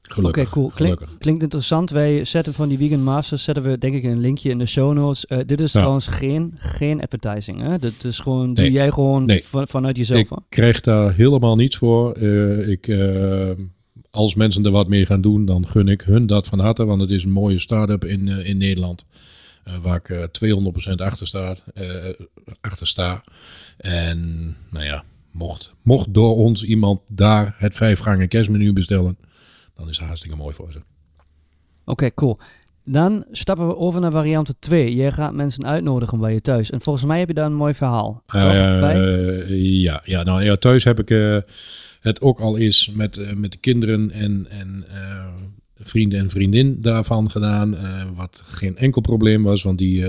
Gelukkig. 0.01 0.43
Oké, 0.43 0.51
cool. 0.51 0.69
Klink, 0.69 1.01
klinkt 1.17 1.43
interessant. 1.43 1.89
Wij 1.89 2.25
zetten 2.25 2.53
van 2.53 2.69
die 2.69 2.77
Vegan 2.77 3.03
Masters, 3.03 3.43
zetten 3.43 3.63
we 3.63 3.77
denk 3.77 3.95
ik 3.95 4.03
een 4.03 4.19
linkje 4.19 4.49
in 4.49 4.57
de 4.57 4.65
show 4.65 4.93
notes. 4.93 5.25
Uh, 5.29 5.37
dit 5.45 5.61
is 5.61 5.71
ja. 5.71 5.79
trouwens 5.79 6.07
geen, 6.07 6.53
geen 6.57 7.01
advertising. 7.01 7.61
Hè? 7.61 7.77
Dit 7.77 8.03
is 8.03 8.19
gewoon, 8.19 8.45
nee. 8.45 8.55
doe 8.55 8.71
jij 8.71 8.91
gewoon 8.91 9.25
nee. 9.25 9.43
van, 9.43 9.67
vanuit 9.67 9.97
jezelf. 9.97 10.31
Ik 10.31 10.37
krijg 10.49 10.79
daar 10.79 11.13
helemaal 11.13 11.55
niets 11.55 11.77
voor. 11.77 12.17
Uh, 12.17 12.67
ik, 12.67 12.87
uh, 12.87 13.51
als 14.09 14.35
mensen 14.35 14.65
er 14.65 14.71
wat 14.71 14.87
mee 14.87 15.05
gaan 15.05 15.21
doen, 15.21 15.45
dan 15.45 15.67
gun 15.67 15.87
ik 15.87 16.01
hun 16.01 16.25
dat 16.25 16.47
van 16.47 16.59
harte. 16.59 16.85
Want 16.85 17.01
het 17.01 17.09
is 17.09 17.23
een 17.23 17.31
mooie 17.31 17.59
start-up 17.59 18.05
in, 18.05 18.27
in 18.27 18.57
Nederland. 18.57 19.05
Waar 19.81 20.01
ik 20.03 20.29
200% 20.91 20.93
achter, 20.95 21.27
staat, 21.27 21.63
achter 22.61 22.87
sta. 22.87 23.21
En 23.77 24.55
nou 24.69 24.85
ja, 24.85 25.03
mocht, 25.31 25.73
mocht 25.81 26.13
door 26.13 26.35
ons 26.35 26.63
iemand 26.63 27.01
daar 27.11 27.55
het 27.57 27.75
vijfgangen 27.75 28.27
kerstmenu 28.27 28.73
bestellen, 28.73 29.17
dan 29.75 29.89
is 29.89 29.97
het 29.97 30.05
hartstikke 30.05 30.37
mooi 30.37 30.55
voor 30.55 30.71
ze. 30.71 30.77
Oké, 30.77 31.91
okay, 31.91 32.13
cool. 32.13 32.37
Dan 32.85 33.25
stappen 33.31 33.67
we 33.67 33.75
over 33.75 34.01
naar 34.01 34.11
variant 34.11 34.55
2. 34.59 34.95
Jij 34.95 35.11
gaat 35.11 35.33
mensen 35.33 35.65
uitnodigen 35.65 36.19
bij 36.19 36.33
je 36.33 36.41
thuis. 36.41 36.69
En 36.69 36.81
volgens 36.81 37.05
mij 37.05 37.19
heb 37.19 37.27
je 37.27 37.33
daar 37.33 37.45
een 37.45 37.53
mooi 37.53 37.73
verhaal. 37.73 38.23
Uh, 38.35 39.81
ja, 39.81 40.01
ja, 40.05 40.23
nou 40.23 40.43
ja, 40.43 40.55
thuis 40.55 40.83
heb 40.83 40.99
ik 40.99 41.09
uh, 41.09 41.37
het 41.99 42.21
ook 42.21 42.39
al 42.39 42.57
eens 42.57 42.91
met, 42.93 43.37
met 43.37 43.51
de 43.51 43.57
kinderen 43.57 44.11
en, 44.11 44.47
en 44.49 44.85
vrienden 45.89 46.19
en 46.19 46.29
vriendin 46.29 46.81
daarvan 46.81 47.31
gedaan. 47.31 47.77
wat 48.15 48.43
geen 48.45 48.77
enkel 48.77 49.01
probleem 49.01 49.43
was, 49.43 49.63
want 49.63 49.77
die 49.77 50.05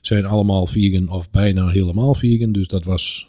zijn 0.00 0.24
allemaal 0.24 0.66
vegan 0.66 1.08
of 1.08 1.30
bijna 1.30 1.68
helemaal 1.68 2.14
vegan. 2.14 2.52
Dus 2.52 2.68
dat 2.68 2.84
was 2.84 3.28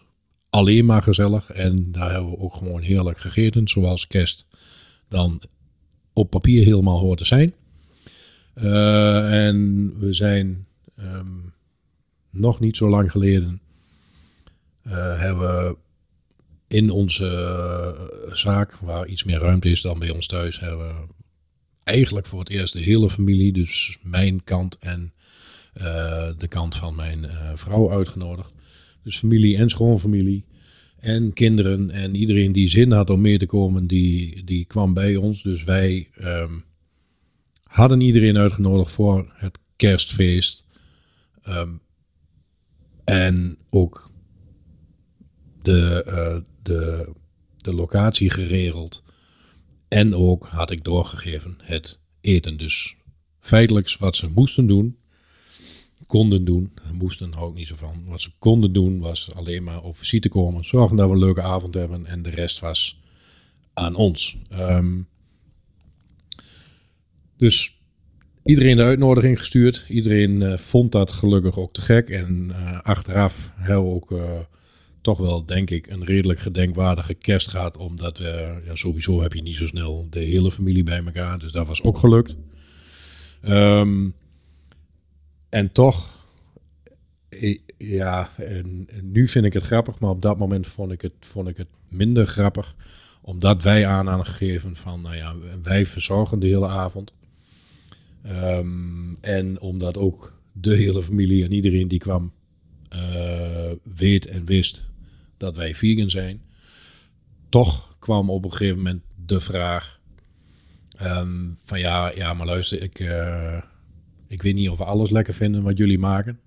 alleen 0.50 0.86
maar 0.86 1.04
gezellig. 1.04 1.52
En 1.52 1.92
daar 1.92 2.12
hebben 2.12 2.32
we 2.32 2.38
ook 2.38 2.56
gewoon 2.56 2.82
heerlijk 2.82 3.18
gegeten. 3.18 3.68
Zoals 3.68 4.08
kerst 4.08 4.46
dan 5.08 5.42
op 6.14 6.30
papier 6.30 6.64
helemaal 6.64 7.00
hoort 7.00 7.18
te 7.18 7.26
zijn. 7.26 7.54
Uh, 8.56 9.48
en 9.48 9.94
we 10.00 10.14
zijn 10.14 10.68
um, 11.00 11.54
nog 12.32 12.60
niet 12.60 12.78
zo 12.78 12.90
lang 12.90 13.12
geleden 13.12 13.62
uh, 14.84 15.20
hebben 15.20 15.76
in 16.68 16.90
onze 16.90 18.30
zaak, 18.32 18.76
waar 18.76 19.08
iets 19.08 19.24
meer 19.24 19.40
ruimte 19.40 19.70
is 19.70 19.82
dan 19.82 20.00
bij 20.00 20.10
ons 20.10 20.28
thuis, 20.28 20.60
hebben 20.60 20.88
we 20.88 21.15
eigenlijk 21.86 22.26
voor 22.26 22.40
het 22.40 22.50
eerst 22.50 22.74
de 22.74 22.80
hele 22.80 23.10
familie, 23.10 23.54
dus 23.54 23.98
mijn 24.02 24.44
kant 24.44 24.78
en 24.80 25.14
uh, 25.78 25.84
de 26.38 26.48
kant 26.48 26.76
van 26.76 26.96
mijn 26.96 27.24
uh, 27.24 27.52
vrouw 27.56 27.92
uitgenodigd. 27.92 28.52
Dus 29.04 29.18
familie 29.18 29.58
en 29.58 29.70
schoonfamilie 29.70 30.46
en 31.00 31.34
kinderen 31.34 31.90
en 31.90 32.16
iedereen 32.16 32.52
die 32.52 32.70
zin 32.70 32.92
had 32.92 33.10
om 33.10 33.22
mee 33.22 33.38
te 33.38 33.46
komen, 33.46 33.88
die, 33.88 34.44
die 34.44 34.66
kwam 34.66 34.94
bij 34.94 35.16
ons. 35.16 35.44
Dus 35.44 35.64
wij 35.64 36.10
um, 36.22 36.64
hadden 37.64 38.02
iedereen 38.02 38.38
uitgenodigd 38.38 38.92
voor 38.92 39.32
het 39.34 39.60
kerstfeest. 39.76 40.64
Um, 41.48 41.82
en 43.04 43.58
ook 43.70 44.12
de, 45.62 46.06
uh, 46.08 46.42
de, 46.62 47.14
de 47.58 47.74
locatie 47.74 48.30
geregeld. 48.30 49.04
En 49.96 50.16
ook 50.16 50.48
had 50.48 50.72
ik 50.72 50.84
doorgegeven 50.84 51.58
het 51.62 52.00
eten. 52.22 52.58
Dus 52.58 52.96
feitelijk 53.40 53.96
wat 54.00 54.16
ze 54.16 54.30
moesten 54.30 54.68
doen, 54.68 54.98
konden 56.08 56.46
doen, 56.46 56.72
moesten 56.94 57.34
hou 57.34 57.50
ik 57.50 57.58
niet 57.58 57.68
zo 57.68 57.76
van. 57.76 58.04
Wat 58.06 58.22
ze 58.22 58.32
konden 58.40 58.74
doen 58.74 59.00
was 59.00 59.34
alleen 59.34 59.64
maar 59.64 59.82
op 59.82 59.98
visite 59.98 60.30
komen, 60.30 60.66
zorgen 60.66 60.98
dat 60.98 61.08
we 61.08 61.14
een 61.14 61.20
leuke 61.20 61.42
avond 61.42 61.74
hebben 61.74 62.06
en 62.06 62.22
de 62.22 62.30
rest 62.30 62.60
was 62.60 63.00
aan 63.74 63.96
ons. 63.96 64.38
Um, 64.52 65.08
dus 67.38 67.80
iedereen 68.44 68.76
de 68.76 68.84
uitnodiging 68.84 69.40
gestuurd. 69.40 69.86
Iedereen 69.90 70.42
eh, 70.42 70.58
vond 70.58 70.92
dat 70.92 71.12
gelukkig 71.12 71.58
ook 71.58 71.74
te 71.74 71.82
gek. 71.82 72.10
En 72.10 72.52
eh, 72.52 72.82
achteraf 72.82 73.52
hebben 73.56 73.94
ook 73.94 74.12
eh, 74.12 74.40
toch 75.06 75.18
wel, 75.18 75.46
denk 75.46 75.70
ik, 75.70 75.88
een 75.88 76.06
redelijk 76.06 76.40
gedenkwaardige 76.40 77.14
kerst 77.14 77.48
gehad. 77.48 77.78
Omdat 77.78 78.18
we, 78.18 78.62
ja, 78.66 78.76
sowieso 78.76 79.22
heb 79.22 79.34
je 79.34 79.42
niet 79.42 79.56
zo 79.56 79.68
snel 79.68 80.08
de 80.10 80.20
hele 80.20 80.52
familie 80.52 80.84
bij 80.84 81.04
elkaar. 81.06 81.40
Dus 81.40 81.52
dat 81.52 81.68
was 81.68 81.84
ook 81.84 81.98
gelukt. 81.98 82.36
Ehm, 83.42 84.10
en 85.50 85.72
toch, 85.72 86.26
ja, 87.78 88.30
en, 88.38 88.88
nu 89.02 89.28
vind 89.28 89.46
ik 89.46 89.54
het 89.54 89.66
grappig, 89.66 90.00
maar 90.00 90.10
op 90.10 90.22
dat 90.22 90.38
moment 90.38 90.68
vond 90.68 90.92
ik 90.92 91.02
het, 91.02 91.14
vond 91.20 91.48
ik 91.48 91.58
het 91.58 91.70
minder 91.90 92.28
grappig. 92.28 92.76
Omdat 93.22 93.62
wij 93.62 93.88
aan 93.88 94.10
aan 94.10 94.26
gegeven 94.26 94.76
van, 94.76 95.02
nou 95.02 95.16
ja, 95.16 95.36
wij 95.64 95.86
verzorgen 95.86 96.40
de 96.40 96.48
hele 96.48 96.68
avond. 96.68 97.14
Ehm, 98.22 99.14
en 99.22 99.62
omdat 99.62 99.98
ook 99.98 100.40
de 100.52 100.76
hele 100.76 101.04
familie 101.04 101.44
en 101.44 101.52
iedereen 101.52 101.88
die 101.88 102.00
kwam 102.00 102.34
eh, 102.90 103.72
weet 103.96 104.26
en 104.26 104.46
wist 104.46 104.94
dat 105.38 105.56
wij 105.56 105.76
vegan 105.76 106.10
zijn. 106.10 106.42
Toch 107.50 107.96
kwam 108.00 108.30
op 108.30 108.46
een 108.46 108.52
gegeven 108.52 108.78
moment 108.78 109.04
de 109.26 109.42
vraag 109.42 110.00
ehm, 110.98 111.54
van 111.54 111.80
ja, 111.80 112.12
ja, 112.16 112.34
maar 112.34 112.46
luister, 112.46 112.82
ik, 112.82 113.00
eh, 113.00 113.62
ik 114.28 114.42
weet 114.42 114.56
niet 114.56 114.70
of 114.70 114.78
we 114.78 114.84
alles 114.84 115.10
lekker 115.10 115.34
vinden 115.34 115.64
wat 115.64 115.78
jullie 115.78 116.00
maken. 116.00 116.40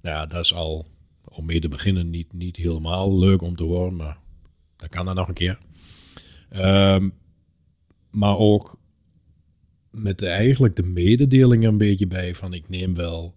Nou 0.00 0.16
ja, 0.16 0.26
dat 0.26 0.44
is 0.44 0.54
al 0.54 0.86
om 1.24 1.46
mee 1.46 1.60
te 1.60 1.68
beginnen 1.68 2.10
niet, 2.10 2.32
niet 2.32 2.56
helemaal 2.56 3.18
leuk 3.18 3.42
om 3.42 3.56
te 3.56 3.62
horen, 3.62 3.96
maar 3.96 4.18
dat 4.76 4.88
kan 4.88 5.04
dan 5.04 5.14
nog 5.14 5.28
een 5.28 5.34
keer. 5.34 5.58
Ehm, 6.48 7.08
maar 8.10 8.38
ook 8.38 8.78
met 9.90 10.22
eigenlijk 10.22 10.76
de 10.76 10.82
mededeling 10.82 11.64
een 11.64 11.78
beetje 11.78 12.06
bij 12.06 12.34
van 12.34 12.54
ik 12.54 12.68
neem 12.68 12.94
wel, 12.94 13.34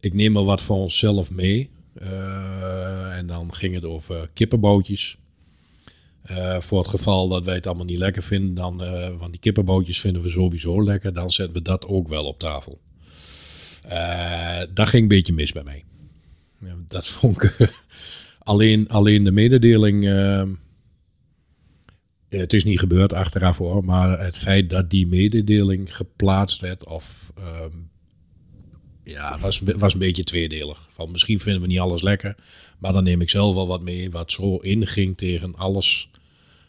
ik 0.00 0.14
neem 0.14 0.32
wel 0.32 0.44
wat 0.44 0.62
voor 0.62 0.76
onszelf 0.76 1.30
mee. 1.30 1.70
Eh, 2.00 3.16
en 3.16 3.26
dan 3.26 3.54
ging 3.54 3.74
het 3.74 3.84
over 3.84 4.30
kippenbootjes. 4.32 5.18
Eh, 6.22 6.60
voor 6.60 6.78
het 6.78 6.88
geval 6.88 7.28
dat 7.28 7.44
wij 7.44 7.54
het 7.54 7.66
allemaal 7.66 7.84
niet 7.84 7.98
lekker 7.98 8.22
vinden, 8.22 8.54
dan, 8.54 8.82
eh, 8.82 9.08
want 9.18 9.30
die 9.30 9.40
kippenbootjes 9.40 10.00
vinden 10.00 10.22
we 10.22 10.30
sowieso 10.30 10.84
lekker, 10.84 11.12
dan 11.12 11.32
zetten 11.32 11.56
we 11.56 11.62
dat 11.62 11.86
ook 11.86 12.08
wel 12.08 12.24
op 12.24 12.38
tafel. 12.38 12.80
Dat 14.74 14.88
ging 14.88 15.02
een 15.02 15.08
beetje 15.08 15.32
mis 15.32 15.52
bij 15.52 15.62
mij. 15.62 15.84
Dat 16.86 17.06
vond 17.18 17.42
ik 17.42 17.72
alleen, 18.38 18.88
alleen 18.88 19.24
de 19.24 19.30
mededeling. 19.30 20.04
het 22.28 22.52
is 22.52 22.64
niet 22.64 22.78
gebeurd 22.78 23.12
achteraf 23.12 23.56
hoor, 23.56 23.84
maar 23.84 24.20
het 24.20 24.36
feit 24.36 24.70
dat 24.70 24.90
die 24.90 25.06
mededeling 25.06 25.96
geplaatst 25.96 26.60
werd, 26.60 26.86
of 26.86 27.32
ehm, 27.36 27.76
ja, 29.08 29.38
was, 29.38 29.62
was 29.76 29.92
een 29.92 29.98
beetje 29.98 30.24
tweedelig. 30.24 30.88
Van 30.92 31.10
misschien 31.10 31.40
vinden 31.40 31.62
we 31.62 31.68
niet 31.68 31.78
alles 31.80 32.02
lekker, 32.02 32.36
maar 32.78 32.92
dan 32.92 33.04
neem 33.04 33.20
ik 33.20 33.30
zelf 33.30 33.54
wel 33.54 33.66
wat 33.66 33.82
mee 33.82 34.10
wat 34.10 34.32
zo 34.32 34.56
inging 34.56 35.16
tegen 35.16 35.54
alles 35.56 36.10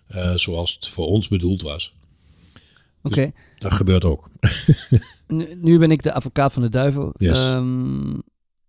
eh, 0.08 0.36
zoals 0.36 0.73
het 0.73 0.88
voor 0.88 1.06
ons 1.08 1.28
bedoeld 1.28 1.62
was. 1.62 1.93
Oké, 3.04 3.32
Dat 3.58 3.73
gebeurt 3.73 4.04
ook. 4.04 4.30
nu, 5.28 5.56
nu 5.62 5.78
ben 5.80 5.91
ik 5.91 6.04
de 6.04 6.13
advocaat 6.13 6.54
van 6.54 6.62
de 6.62 6.69
duivel. 6.69 7.13
Yes. 7.17 7.39
Ehm, 7.39 8.17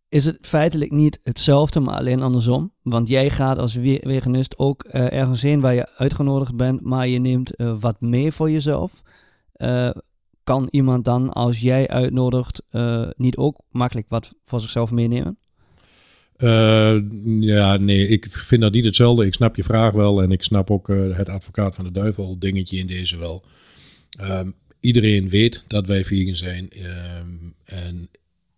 is 0.09 0.25
het 0.25 0.39
feitelijk 0.41 0.91
niet 0.91 1.21
hetzelfde, 1.23 1.81
maar 1.81 1.97
alleen 1.97 2.23
andersom? 2.23 2.73
Want 2.83 3.09
jij 3.09 3.31
gaat 3.31 3.59
als 3.59 3.75
we- 3.75 4.01
veganist 4.03 4.59
ook 4.59 4.83
eh, 4.85 5.13
ergens 5.13 5.43
heen 5.43 5.61
waar 5.61 5.75
je 5.75 5.97
uitgenodigd 5.97 6.57
bent, 6.57 6.81
maar 6.81 7.09
je 7.09 7.19
neemt 7.19 7.55
eh, 7.57 7.75
wat 7.81 8.01
mee 8.01 8.33
voor 8.33 8.51
jezelf. 8.51 9.03
Kan 10.45 10.69
iemand 10.71 11.05
dan, 11.05 11.33
als 11.33 11.61
jij 11.61 11.89
uitnodigt, 11.89 12.63
eh, 12.71 13.09
niet 13.17 13.37
ook 13.37 13.61
makkelijk 13.71 14.07
wat 14.09 14.35
voor 14.45 14.61
zichzelf 14.61 14.91
meenemen? 14.91 15.39
Eh, 16.41 16.99
ja, 17.41 17.77
nee, 17.77 18.09
ik 18.09 18.27
vind 18.31 18.61
dat 18.61 18.73
niet 18.73 18.85
hetzelfde. 18.85 19.27
Ik 19.27 19.35
snap 19.35 19.57
je 19.57 19.63
vraag 19.63 19.93
wel 19.93 20.23
en 20.23 20.33
ik 20.33 20.43
snap 20.43 20.71
ook 20.71 20.89
eh, 20.89 21.17
het 21.17 21.29
advocaat 21.29 21.75
van 21.75 21.85
de 21.85 21.93
duivel 21.93 22.39
dingetje 22.39 22.77
in 22.77 22.87
deze 22.87 23.17
wel. 23.17 23.45
Ehm, 24.11 24.51
iedereen 24.81 25.29
weet 25.29 25.65
dat 25.67 25.87
wij 25.87 26.05
vegan 26.05 26.37
zijn. 26.37 26.71
ehm, 26.71 27.29
en 27.65 28.09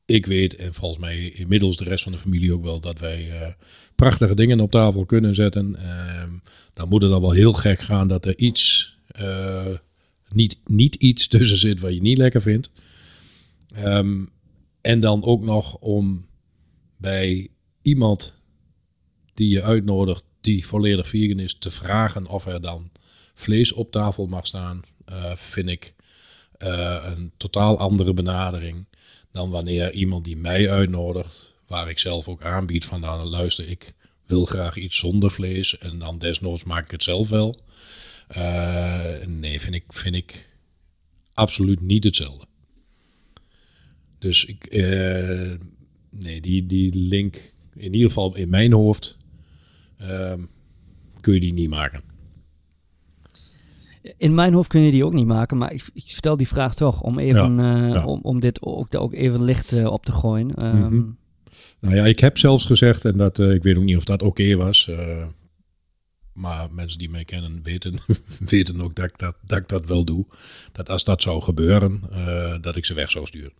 ik 0.05 0.27
weet, 0.27 0.57
en 0.57 0.75
volgens 0.75 1.01
mij 1.01 1.31
inmiddels 1.31 1.77
de 1.77 1.85
rest 1.85 2.03
van 2.03 2.13
de 2.13 2.19
familie 2.19 2.53
ook 2.53 2.63
wel, 2.63 2.81
dat 2.81 2.99
wij 2.99 3.29
prachtige 3.95 4.35
dingen 4.35 4.61
op 4.61 4.71
tafel 4.71 5.05
kunnen 5.05 5.35
zetten. 5.35 5.77
Ehm, 5.77 6.31
dan 6.73 6.89
moet 6.89 7.03
het 7.03 7.11
dan 7.11 7.21
wel 7.21 7.33
heel 7.33 7.53
gek 7.53 7.81
gaan 7.81 8.09
dat 8.09 8.25
er 8.25 8.39
iets, 8.39 8.95
niet, 10.35 10.57
niet 10.67 10.95
iets 10.95 11.29
tussen 11.29 11.59
zit 11.59 11.81
wat 11.81 11.95
je 11.95 12.01
niet 12.01 12.19
lekker 12.19 12.43
vindt. 12.43 12.71
Ehm, 13.75 14.25
en 14.81 15.01
dan 15.01 15.25
ook 15.25 15.43
nog 15.43 15.77
om 15.77 16.27
bij 16.97 17.49
iemand 17.83 18.41
die 19.35 19.49
je 19.49 19.63
uitnodigt, 19.63 20.25
die 20.41 20.67
volledig 20.67 21.09
vegan 21.09 21.39
is, 21.39 21.57
te 21.59 21.71
vragen 21.71 22.27
of 22.27 22.47
er 22.47 22.61
dan 22.61 22.91
vlees 23.35 23.73
op 23.73 23.91
tafel 23.93 24.27
mag 24.27 24.47
staan, 24.47 24.83
eh, 25.05 25.37
vind 25.37 25.69
ik 25.69 25.95
eh, 26.59 27.13
een 27.17 27.33
totaal 27.37 27.79
andere 27.79 28.15
benadering 28.15 28.87
dan 29.31 29.51
wanneer 29.51 29.93
iemand 29.93 30.25
die 30.25 30.37
mij 30.37 30.71
uitnodigt, 30.71 31.55
waar 31.67 31.91
ik 31.91 31.99
zelf 31.99 32.29
ook 32.29 32.43
aanbied 32.43 32.85
van 32.85 33.01
nou 33.01 33.25
luister, 33.25 33.69
ik 33.69 33.95
wil 34.27 34.45
graag 34.45 34.77
iets 34.77 34.97
zonder 34.97 35.31
vlees 35.31 35.79
en 35.79 35.99
dan 35.99 36.19
desnoods 36.19 36.65
maak 36.65 36.85
ik 36.85 36.91
het 36.91 37.03
zelf 37.03 37.29
wel. 37.29 37.55
Eh, 38.33 39.27
nee, 39.27 39.61
vind 39.61 39.75
ik, 39.75 39.85
vind 39.89 40.15
ik 40.15 40.49
absoluut 41.35 41.81
niet 41.81 42.05
hetzelfde. 42.05 42.45
Dus 44.19 44.45
ik, 44.45 44.65
eh, 44.65 45.51
nee, 46.11 46.41
die, 46.41 46.67
die 46.67 46.95
link, 46.99 47.53
in 47.75 47.95
ieder 47.95 48.09
geval 48.09 48.37
in 48.37 48.49
mijn 48.49 48.73
hoofd, 48.73 49.17
ehm, 49.99 50.41
kun 51.21 51.35
je 51.35 51.41
die 51.41 51.53
niet 51.53 51.71
maken. 51.71 52.01
In 54.17 54.35
mijn 54.35 54.53
hoofd 54.53 54.69
kun 54.69 54.81
je 54.81 54.91
die 54.91 55.05
ook 55.05 55.13
niet 55.13 55.27
maken, 55.27 55.57
maar 55.57 55.73
ik, 55.73 55.85
ik 55.95 56.03
stel 56.07 56.37
die 56.37 56.49
vraag 56.49 56.75
toch 56.75 57.01
om 57.01 57.19
even 57.19 57.57
Ja, 57.57 57.87
eh, 57.87 57.93
ja. 57.95 58.05
Om, 58.05 58.21
om 58.23 58.41
dit 58.41 58.63
ook, 58.63 58.95
ook 58.95 59.13
even 59.13 59.45
licht 59.45 59.85
op 59.85 60.05
te 60.05 60.13
gooien. 60.13 60.47
Mhm. 60.47 61.03
Nou 61.81 61.95
ja, 61.95 62.05
ik 62.05 62.21
heb 62.21 62.39
zelfs 62.39 62.65
gezegd, 62.65 63.05
en 63.05 63.17
dat, 63.17 63.39
ik 63.39 63.63
weet 63.63 63.77
ook 63.77 63.83
niet 63.83 63.97
of 63.97 64.05
dat 64.05 64.23
oké 64.23 64.57
was, 64.57 64.91
maar 66.33 66.69
mensen 66.73 66.99
die 66.99 67.11
mij 67.11 67.25
kennen 67.25 67.61
weten, 67.63 67.99
weten 68.49 68.83
ook 68.83 68.95
dat 68.95 69.05
ik 69.05 69.19
dat, 69.19 69.35
dat 69.47 69.59
ik 69.59 69.69
dat 69.69 69.87
wel 69.87 70.05
doe. 70.05 70.27
Dat 70.73 70.89
als 70.89 71.05
dat 71.05 71.23
zou 71.23 71.43
gebeuren, 71.43 72.03
eh, 72.11 72.55
dat 72.61 72.77
ik 72.77 72.85
ze 72.85 72.95
weg 72.95 73.11
zou 73.11 73.27
sturen. 73.27 73.53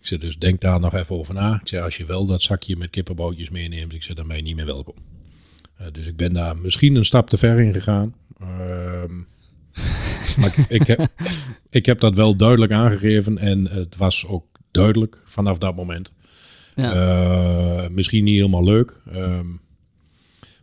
Ik 0.00 0.10
zeg 0.10 0.18
dus, 0.18 0.38
denk 0.38 0.60
daar 0.60 0.80
nog 0.80 0.94
even 0.94 1.16
over 1.16 1.34
na. 1.34 1.54
Ik 1.62 1.68
zeg, 1.68 1.82
als 1.82 1.96
je 1.96 2.04
wel 2.04 2.26
dat 2.26 2.42
zakje 2.42 2.76
met 2.76 2.90
kippenboutjes 2.90 3.50
meeneemt, 3.50 3.92
ik 3.92 4.02
zeg, 4.02 4.16
dan 4.16 4.28
ben 4.28 4.36
je 4.36 4.42
niet 4.42 4.56
meer 4.56 4.66
welkom. 4.66 4.94
Eh, 5.76 5.86
dus 5.92 6.06
ik 6.06 6.16
ben 6.16 6.32
daar 6.32 6.56
misschien 6.56 6.94
een 6.94 7.04
stap 7.04 7.30
te 7.30 7.38
ver 7.38 7.60
in 7.60 7.72
gegaan. 7.72 8.14
Ehm, 8.40 9.16
maar 10.40 10.54
ik, 10.56 10.66
ik, 10.68 10.86
heb, 10.86 11.12
ik 11.70 11.86
heb 11.86 12.00
dat 12.00 12.14
wel 12.14 12.36
duidelijk 12.36 12.72
aangegeven 12.72 13.38
en 13.38 13.68
het 13.70 13.96
was 13.96 14.26
ook 14.26 14.46
duidelijk 14.70 15.22
vanaf 15.24 15.58
dat 15.58 15.76
moment. 15.76 16.12
ja. 16.74 16.92
Eh, 16.92 17.88
misschien 17.88 18.24
niet 18.24 18.36
helemaal 18.36 18.64
leuk. 18.64 19.00
ehm, 19.12 19.46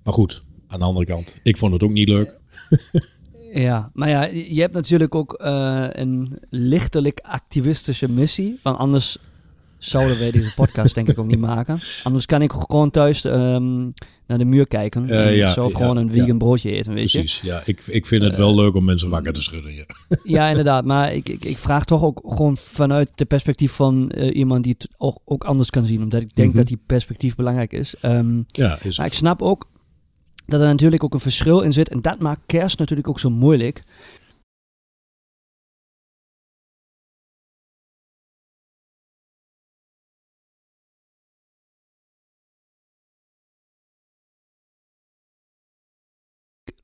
maar 0.04 0.14
goed, 0.14 0.44
aan 0.72 0.80
de 0.80 0.86
andere 0.86 1.06
kant, 1.06 1.40
ik 1.44 1.58
vond 1.58 1.74
het 1.74 1.84
ook 1.84 1.92
niet 1.92 2.08
leuk. 2.10 2.38
Ja, 3.54 3.92
maar 3.94 4.10
ja, 4.10 4.24
je 4.26 4.62
hebt 4.62 4.74
natuurlijk 4.74 5.16
ook 5.16 5.34
eh, 5.34 5.86
een 5.90 6.38
lichtelijk 6.50 7.20
activistische 7.24 8.10
missie. 8.12 8.60
Want 8.64 8.78
anders 8.78 9.18
zouden 9.78 10.20
wij 10.20 10.32
deze 10.32 10.54
podcast 10.54 10.96
denk 10.96 11.10
ik 11.10 11.20
ook 11.20 11.28
niet 11.28 11.40
maken. 11.40 11.80
Anders 12.04 12.26
kan 12.26 12.42
ik 12.42 12.52
gewoon 12.52 12.90
thuis 12.90 13.26
ehm, 13.26 13.80
naar 14.28 14.38
de 14.38 14.46
muur 14.46 14.68
kijken. 14.68 15.10
Eh, 15.10 15.28
en 15.28 15.36
ja, 15.36 15.54
ja, 15.56 15.70
gewoon 15.70 15.98
een 15.98 16.08
ja. 16.08 16.14
vegan 16.14 16.38
broodje 16.38 16.72
eten, 16.72 16.94
weet 16.94 17.12
je. 17.12 17.18
Precies, 17.20 17.42
ja. 17.42 17.62
Ik, 17.66 17.84
ik 17.88 18.06
vind 18.08 18.24
het 18.24 18.36
wel 18.36 18.56
leuk 18.56 18.76
om 18.76 18.84
mensen 18.84 19.10
wakker 19.10 19.34
te 19.34 19.42
schudden. 19.42 19.74
Ja. 19.74 19.86
Ja, 20.24 20.48
inderdaad. 20.50 20.86
Maar 20.86 21.14
ik, 21.14 21.30
ik, 21.30 21.46
ik 21.46 21.58
vraag 21.58 21.86
toch 21.86 22.04
ook 22.04 22.22
gewoon 22.26 22.58
vanuit 22.58 23.12
de 23.16 23.26
perspectief 23.26 23.72
van 23.72 24.10
eh, 24.10 24.36
iemand 24.36 24.64
die 24.64 24.76
het 24.78 24.88
ook, 24.98 25.18
ook 25.26 25.44
anders 25.44 25.70
kan 25.70 25.86
zien. 25.86 26.02
Omdat 26.02 26.22
ik 26.22 26.36
denk 26.36 26.48
Mhm. 26.48 26.58
dat 26.58 26.68
die 26.68 26.80
perspectief 26.86 27.36
belangrijk 27.36 27.74
is. 27.74 27.96
Ehm, 28.02 28.42
Ja, 28.48 28.80
is 28.82 28.98
maar 28.98 29.08
ik 29.08 29.14
snap 29.14 29.42
ook 29.42 29.70
dat 30.52 30.62
er 30.62 30.68
natuurlijk 30.68 31.04
ook 31.04 31.14
een 31.14 31.20
verschil 31.20 31.62
in 31.62 31.74
zit. 31.74 31.90
En 31.90 32.02
dat 32.02 32.20
maakt 32.20 32.42
kerst 32.46 32.80
natuurlijk 32.80 33.08
ook 33.08 33.20
zo 33.20 33.30
moeilijk. 33.30 33.84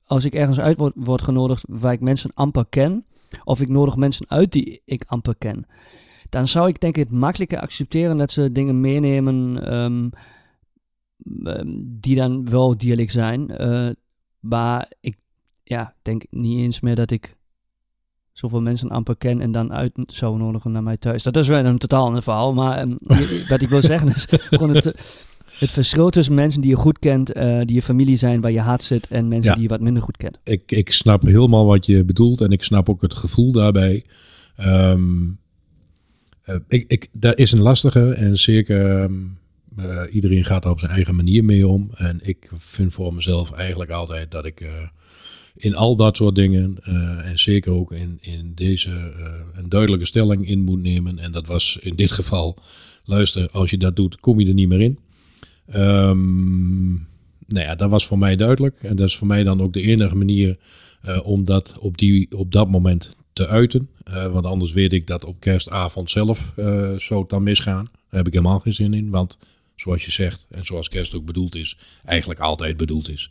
Als 0.04 0.24
ik 0.24 0.34
ergens 0.34 0.60
uit 0.60 0.94
word, 0.94 1.22
genodigd 1.22 1.64
waar 1.68 1.92
ik 1.92 2.00
mensen 2.00 2.30
amper 2.34 2.66
ken, 2.68 3.04
of 3.44 3.60
ik 3.60 3.68
nodig 3.68 3.96
mensen 3.96 4.26
uit 4.28 4.52
die 4.52 4.80
ik 4.84 5.04
amper 5.06 5.34
ken, 5.38 5.66
dan 6.28 6.48
zou 6.48 6.68
ik 6.68 6.80
denk 6.80 6.96
ik 6.96 7.02
het 7.08 7.18
makkelijker 7.18 7.60
accepteren 7.60 8.16
dat 8.16 8.30
ze 8.30 8.52
dingen 8.52 8.80
meenemen 8.80 9.64
ehm, 9.66 10.08
die 12.00 12.16
dan 12.16 12.50
wel 12.50 12.76
dierlijk 12.78 13.10
zijn. 13.10 13.48
eh, 13.50 13.88
maar 14.40 14.92
ik 15.00 15.16
ja, 15.64 15.94
denk 16.02 16.24
niet 16.30 16.58
eens 16.58 16.80
meer 16.80 16.94
dat 16.94 17.10
ik 17.10 17.36
zoveel 18.32 18.60
mensen 18.60 18.88
amper 18.88 19.16
ken 19.16 19.40
en 19.40 19.52
dan 19.52 19.72
uit 19.72 19.92
zou 20.06 20.38
nodigen 20.38 20.72
naar 20.72 20.82
mij 20.82 20.96
thuis. 20.96 21.22
Dat 21.22 21.36
is 21.36 21.48
wel 21.48 21.64
een 21.64 21.78
totaal 21.78 22.04
ander 22.06 22.22
verhaal, 22.22 22.54
maar 22.54 22.78
ehm, 22.78 22.90
wat 23.48 23.60
ik 23.62 23.68
wil 23.68 23.82
zeggen 23.82 24.08
is 24.08 24.24
gewoon 24.28 24.74
het, 24.74 24.84
het 25.58 25.70
verschil 25.70 26.10
tussen 26.10 26.34
mensen 26.34 26.60
die 26.60 26.70
je 26.70 26.76
goed 26.76 26.98
kent, 26.98 27.32
eh, 27.32 27.60
die 27.64 27.74
je 27.74 27.82
familie 27.82 28.16
zijn, 28.16 28.40
waar 28.40 28.50
je 28.50 28.60
hart 28.60 28.82
zit, 28.82 29.06
en 29.06 29.28
mensen 29.28 29.48
Ja. 29.48 29.54
die 29.54 29.62
je 29.62 29.68
wat 29.68 29.80
minder 29.80 30.02
goed 30.02 30.16
kent. 30.16 30.38
ik, 30.44 30.72
ik 30.72 30.92
snap 30.92 31.22
helemaal 31.22 31.66
wat 31.66 31.86
je 31.86 32.04
bedoelt 32.04 32.40
en 32.40 32.50
ik 32.50 32.62
snap 32.62 32.88
ook 32.88 33.02
het 33.02 33.14
gevoel 33.14 33.52
daarbij. 33.52 34.04
Ehm, 34.56 35.26
eh, 36.42 36.56
ik, 36.68 36.84
ik, 36.88 37.08
dat 37.12 37.38
is 37.38 37.52
een 37.52 37.60
lastige 37.62 38.12
en 38.12 38.38
zeker 38.38 39.00
ehm, 39.02 39.14
eh, 39.78 40.14
iedereen 40.14 40.44
gaat 40.44 40.64
er 40.64 40.70
op 40.70 40.78
zijn 40.78 40.92
eigen 40.92 41.14
manier 41.14 41.44
mee 41.44 41.66
om. 41.66 41.90
En 41.94 42.20
ik 42.22 42.50
vind 42.58 42.94
voor 42.94 43.14
mezelf 43.14 43.52
eigenlijk 43.52 43.90
altijd 43.90 44.30
dat 44.30 44.44
ik 44.44 44.60
eh, 44.60 44.70
in 45.56 45.74
al 45.74 45.96
dat 45.96 46.16
soort 46.16 46.34
dingen 46.34 46.76
eh, 46.82 47.30
en 47.30 47.38
zeker 47.38 47.72
ook 47.72 47.92
in, 47.92 48.18
in 48.20 48.52
deze 48.54 48.90
een 49.54 49.68
duidelijke 49.68 50.06
stelling 50.06 50.48
in 50.48 50.60
moet 50.60 50.82
nemen. 50.82 51.18
En 51.18 51.32
dat 51.32 51.46
was 51.46 51.78
in 51.80 51.96
dit 51.96 52.12
geval, 52.12 52.56
luister, 53.04 53.50
als 53.50 53.70
je 53.70 53.78
dat 53.78 53.96
doet, 53.96 54.20
kom 54.20 54.40
je 54.40 54.46
er 54.46 54.54
niet 54.54 54.68
meer 54.68 54.80
in. 54.80 54.98
Ehm, 55.66 56.92
nou 57.46 57.64
ja, 57.66 57.74
dat 57.74 57.90
was 57.90 58.06
voor 58.06 58.18
mij 58.18 58.36
duidelijk. 58.36 58.76
En 58.82 58.96
dat 58.96 59.06
is 59.06 59.16
voor 59.16 59.26
mij 59.26 59.44
dan 59.44 59.60
ook 59.60 59.72
de 59.72 59.82
enige 59.82 60.16
manier 60.16 60.56
om 61.22 61.44
dat 61.44 61.78
op, 61.80 61.98
die, 61.98 62.36
op 62.36 62.52
dat 62.52 62.70
moment 62.70 63.16
te 63.32 63.46
uiten. 63.46 63.88
Want 64.32 64.44
anders 64.44 64.72
weet 64.72 64.92
ik 64.92 65.06
dat 65.06 65.24
op 65.24 65.40
kerstavond 65.40 66.10
zelf 66.10 66.52
zou 66.96 67.20
het 67.20 67.30
dan 67.30 67.42
misgaan. 67.42 67.84
Daar 67.92 68.18
heb 68.18 68.26
ik 68.26 68.32
helemaal 68.32 68.60
geen 68.60 68.74
zin 68.74 68.94
in. 68.94 69.10
Want 69.10 69.38
zoals 69.80 70.04
je 70.04 70.10
zegt, 70.10 70.46
en 70.50 70.64
zoals 70.64 70.88
kerst 70.88 71.14
ook 71.14 71.24
bedoeld 71.24 71.54
is, 71.54 71.76
eigenlijk 72.04 72.40
altijd 72.40 72.76
bedoeld 72.76 73.08
is, 73.08 73.30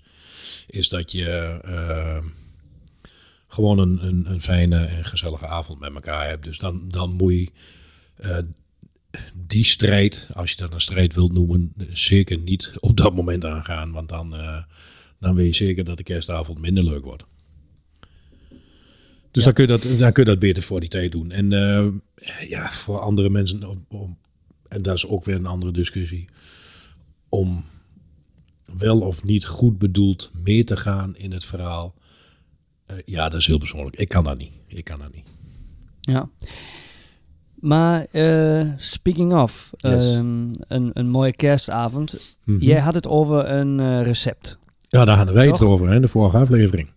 is 0.67 0.89
dat 0.89 1.11
je 1.11 1.29
eh, 1.63 2.25
gewoon 3.47 3.79
een, 3.79 4.05
een, 4.05 4.31
een 4.31 4.41
fijne 4.41 4.85
en 4.85 5.05
gezellige 5.05 5.47
avond 5.47 5.79
met 5.79 5.93
elkaar 5.93 6.27
hebt. 6.27 6.43
Dus 6.43 6.57
dan, 6.57 6.89
dan 6.89 7.11
moet 7.13 7.33
je 7.33 7.51
eh, 8.15 8.37
die 9.33 9.65
strijd, 9.65 10.27
als 10.33 10.49
je 10.51 10.57
dat 10.57 10.73
een 10.73 10.81
strijd 10.81 11.13
wilt 11.13 11.33
noemen, 11.33 11.73
zeker 11.93 12.37
niet 12.37 12.71
op 12.79 12.97
dat 12.97 13.13
moment 13.15 13.45
aangaan. 13.45 13.91
Want 13.91 14.09
dan, 14.09 14.35
eh, 14.35 14.63
dan 15.19 15.35
weet 15.35 15.57
je 15.57 15.65
zeker 15.65 15.83
dat 15.83 15.97
de 15.97 16.03
kerstavond 16.03 16.59
minder 16.59 16.83
leuk 16.83 17.03
wordt. 17.03 17.25
Dus 19.31 19.43
dan, 19.43 19.53
kun 19.53 19.63
je 19.67 19.77
dat, 19.77 19.99
dan 19.99 20.11
kun 20.11 20.23
je 20.23 20.29
dat 20.29 20.39
beter 20.39 20.63
voor 20.63 20.79
die 20.79 20.89
tijd 20.89 21.11
doen. 21.11 21.31
En 21.31 21.49
ja, 22.47 22.69
voor 22.71 22.99
andere 22.99 23.29
mensen, 23.29 23.69
om, 23.69 23.85
om- 23.89 24.17
en 24.69 24.81
dat 24.81 24.95
is 24.95 25.07
ook 25.07 25.23
weer 25.25 25.35
een 25.35 25.45
andere 25.45 25.71
discussie, 25.71 26.25
om 27.29 27.63
wel 28.77 28.99
of 28.99 29.23
niet 29.23 29.45
goed 29.45 29.77
bedoeld 29.77 30.31
mee 30.43 30.63
te 30.63 30.77
gaan 30.77 31.15
in 31.15 31.31
het 31.31 31.45
verhaal. 31.45 31.93
eh, 32.85 32.95
ja, 33.05 33.29
dat 33.29 33.39
is 33.39 33.47
heel 33.47 33.57
persoonlijk. 33.57 33.95
Ik 33.95 34.07
kan 34.09 34.23
dat 34.23 34.37
niet. 34.37 34.51
Ik 34.67 34.83
kan 34.83 34.99
dat 34.99 35.13
niet. 35.13 35.27
Ja. 36.01 36.29
Maar 37.55 38.05
eh, 38.11 38.67
speaking 38.77 39.33
of, 39.33 39.69
Yes. 39.77 40.15
ehm, 40.15 40.49
een, 40.67 40.89
een 40.93 41.09
mooie 41.09 41.31
kerstavond. 41.35 42.37
Mhm. 42.45 42.63
Jij 42.63 42.79
had 42.79 42.93
het 42.93 43.07
over 43.07 43.49
een 43.49 43.79
eh, 43.79 44.01
recept. 44.03 44.57
Ja, 44.87 45.05
daar 45.05 45.17
hadden 45.17 45.33
wij 45.35 45.47
het 45.47 45.61
over, 45.61 45.89
hè, 45.89 45.99
de 45.99 46.07
vorige 46.07 46.37
aflevering. 46.37 46.89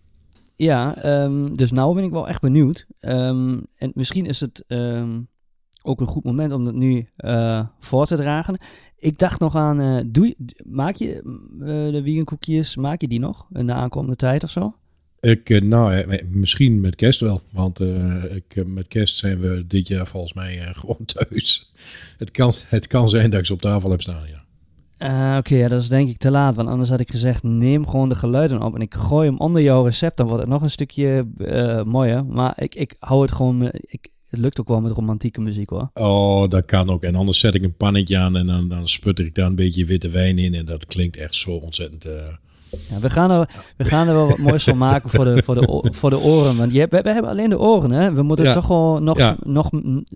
Ja, 0.55 0.95
ehm, 0.95 1.53
dus 1.53 1.71
nou 1.71 1.95
ben 1.95 2.03
ik 2.03 2.11
wel 2.11 2.27
echt 2.27 2.41
benieuwd. 2.41 2.85
Ehm, 2.99 3.59
en 3.75 3.91
misschien 3.95 4.25
is 4.25 4.39
het 4.39 4.63
ook 5.83 6.01
een 6.01 6.07
goed 6.07 6.23
moment 6.23 6.53
om 6.53 6.65
dat 6.65 6.73
nu 6.73 7.07
eh, 7.15 7.65
voor 7.79 8.05
te 8.05 8.15
dragen. 8.15 8.57
Ik 8.97 9.17
dacht 9.17 9.39
nog 9.39 9.55
aan, 9.55 9.79
eh, 9.79 10.03
doe 10.05 10.27
je, 10.27 10.35
maak 10.65 10.95
je 10.95 11.15
eh, 11.15 11.91
de 11.91 12.01
vegan 12.03 12.23
koekjes, 12.23 12.75
maak 12.75 13.01
je 13.01 13.07
die 13.07 13.19
nog 13.19 13.47
in 13.53 13.67
de 13.67 13.73
aankomende 13.73 14.15
tijd 14.15 14.43
of 14.43 14.49
zo? 14.49 14.75
Ik, 15.19 15.63
nou, 15.63 16.05
misschien 16.29 16.81
met 16.81 16.95
kerst 16.95 17.19
wel. 17.19 17.41
Want 17.51 17.79
ik, 18.29 18.63
met 18.65 18.87
kerst 18.87 19.17
zijn 19.17 19.39
we 19.39 19.67
dit 19.67 19.87
jaar 19.87 20.07
volgens 20.07 20.33
mij 20.33 20.57
gewoon 20.73 21.05
thuis. 21.05 21.71
Het 22.17 22.31
kan, 22.31 22.53
het 22.67 22.87
kan 22.87 23.09
zijn 23.09 23.29
dat 23.29 23.39
ik 23.39 23.45
ze 23.45 23.53
op 23.53 23.61
tafel 23.61 23.89
heb 23.89 24.01
staan, 24.01 24.27
ja. 24.27 24.41
Eh, 25.01 25.37
Oké, 25.37 25.55
ja, 25.55 25.67
dat 25.67 25.81
is 25.81 25.89
denk 25.89 26.09
ik 26.09 26.17
te 26.17 26.31
laat. 26.31 26.55
Want 26.55 26.69
anders 26.69 26.89
had 26.89 26.99
ik 26.99 27.11
gezegd, 27.11 27.43
neem 27.43 27.87
gewoon 27.87 28.09
de 28.09 28.15
geluiden 28.15 28.61
op 28.61 28.75
en 28.75 28.81
ik 28.81 28.93
gooi 28.93 29.29
hem 29.29 29.39
onder 29.39 29.61
jouw 29.61 29.83
recept. 29.83 30.17
Dan 30.17 30.27
wordt 30.27 30.41
het 30.41 30.51
nog 30.51 30.61
een 30.61 30.69
stukje 30.69 31.27
mooier. 31.85 32.25
Maar 32.25 32.53
ik, 32.55 32.75
ik 32.75 32.95
hou 32.99 33.21
het 33.21 33.31
gewoon, 33.31 33.69
ik, 33.73 34.10
het 34.31 34.39
lukt 34.39 34.59
ook 34.59 34.67
wel 34.67 34.81
met 34.81 34.91
romantieke 34.91 35.41
muziek 35.41 35.69
hoor. 35.69 35.89
Oh, 35.93 36.49
dat 36.49 36.65
kan 36.65 36.89
ook. 36.89 37.03
En 37.03 37.15
anders 37.15 37.39
zet 37.39 37.53
ik 37.55 37.63
een 37.63 37.75
pannetje 37.77 38.17
aan 38.17 38.37
en 38.37 38.47
dan, 38.47 38.67
dan 38.67 38.87
sputter 38.87 39.25
ik 39.25 39.35
daar 39.35 39.45
een 39.45 39.55
beetje 39.55 39.85
witte 39.85 40.09
wijn 40.09 40.37
in. 40.37 40.53
En 40.53 40.65
dat 40.65 40.85
klinkt 40.85 41.17
echt 41.17 41.35
zo 41.35 41.51
ontzettend... 41.51 42.05
eh, 42.05 42.11
Ja, 42.89 42.99
we, 42.99 43.09
gaan 43.09 43.31
er, 43.31 43.49
we 43.77 43.83
gaan 43.85 44.07
er 44.07 44.13
wel 44.13 44.27
wat 44.27 44.37
moois 44.37 44.63
van 44.63 44.77
maken 44.77 45.09
voor 45.09 45.25
de, 45.25 45.43
voor 45.43 45.55
de, 45.55 45.87
voor 45.93 46.09
de 46.09 46.19
oren. 46.19 46.57
Want 46.57 46.71
je 46.71 46.79
hebt, 46.79 46.91
we, 46.91 47.01
we 47.01 47.09
hebben 47.09 47.31
alleen 47.31 47.49
de 47.49 47.59
oren, 47.59 47.91
hè. 47.91 48.13
We 48.13 48.21
moeten 48.21 48.45
het 48.45 48.53
toch 48.53 48.65
gewoon 48.65 49.03
nog, 49.03 49.17
Ja. 49.17 49.37
nog... 49.43 49.69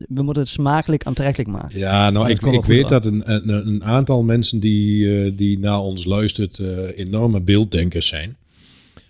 We 0.08 0.22
moeten 0.22 0.44
het 0.44 0.52
smakelijk 0.52 1.04
aantrekkelijk 1.06 1.50
maken. 1.50 1.80
Ja, 1.80 2.10
nou, 2.10 2.30
ik, 2.30 2.42
wel 2.42 2.54
ik 2.54 2.66
weet 2.66 2.90
dat 2.90 3.06
een, 3.06 3.22
een, 3.34 3.68
een 3.68 3.84
aantal 3.84 4.24
mensen 4.24 4.60
die, 4.60 5.18
eh, 5.26 5.32
die 5.38 5.60
naar 5.60 5.80
ons 5.80 6.06
luistert 6.06 6.60
eh, 6.60 6.98
enorme 6.98 7.42
beelddenkers 7.42 8.08
zijn. 8.08 8.36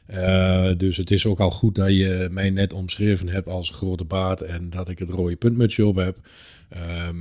Eh, 0.05 0.71
dus 0.77 0.97
het 0.97 1.11
is 1.11 1.25
ook 1.25 1.39
al 1.39 1.51
goed 1.51 1.75
dat 1.75 1.89
je 1.89 2.27
mij 2.31 2.49
net 2.49 2.73
omschreven 2.73 3.27
hebt 3.27 3.47
als 3.47 3.69
een 3.69 3.75
grote 3.75 4.03
baard 4.03 4.41
en 4.41 4.69
dat 4.69 4.89
ik 4.89 4.99
het 4.99 5.09
rode 5.09 5.35
puntmutsje 5.35 5.85
op 5.85 5.95
heb. 5.95 6.17
Ehm, 6.69 7.15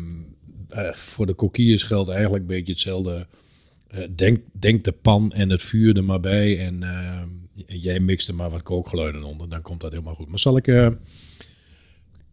eh, 0.68 0.92
voor 0.92 1.26
de 1.26 1.34
coquilles 1.34 1.82
geldt 1.82 2.10
eigenlijk 2.10 2.42
een 2.42 2.48
beetje 2.48 2.72
hetzelfde. 2.72 3.26
Eh, 3.88 4.02
denk, 4.14 4.40
denk 4.52 4.84
de 4.84 4.92
pan 4.92 5.32
en 5.32 5.50
het 5.50 5.62
vuur 5.62 5.96
er 5.96 6.04
maar 6.04 6.20
bij 6.20 6.58
en 6.58 6.82
jij 7.66 8.00
mixt 8.00 8.28
er 8.28 8.34
maar 8.34 8.50
wat 8.50 8.62
kookgeluiden 8.62 9.22
onder. 9.22 9.48
Dan 9.48 9.62
komt 9.62 9.80
dat 9.80 9.90
helemaal 9.90 10.14
goed. 10.14 10.28
Maar 10.28 10.38
zal 10.38 10.56
ik... 10.56 10.66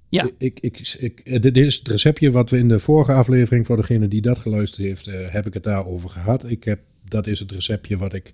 Ja. 0.10 0.30
ik, 0.38 0.60
ik, 0.60 0.96
ik, 1.00 1.42
dit 1.42 1.58
is 1.58 1.76
het 1.76 1.88
receptje 1.88 2.32
wat 2.32 2.50
we 2.50 2.58
in 2.58 2.68
de 2.68 2.80
vorige 2.80 3.14
aflevering, 3.14 3.66
voor 3.66 3.76
degene 3.76 4.08
die 4.08 4.22
dat 4.22 4.40
geluisterd 4.40 4.88
heeft, 4.88 5.06
heb 5.06 5.46
ik 5.46 5.54
het 5.54 5.64
daarover 5.64 6.10
gehad. 6.10 6.50
Ik 6.50 6.64
heb, 6.64 6.80
dat 7.06 7.28
is 7.28 7.40
het 7.40 7.52
receptje 7.52 7.98
wat 7.98 8.14
ik 8.14 8.34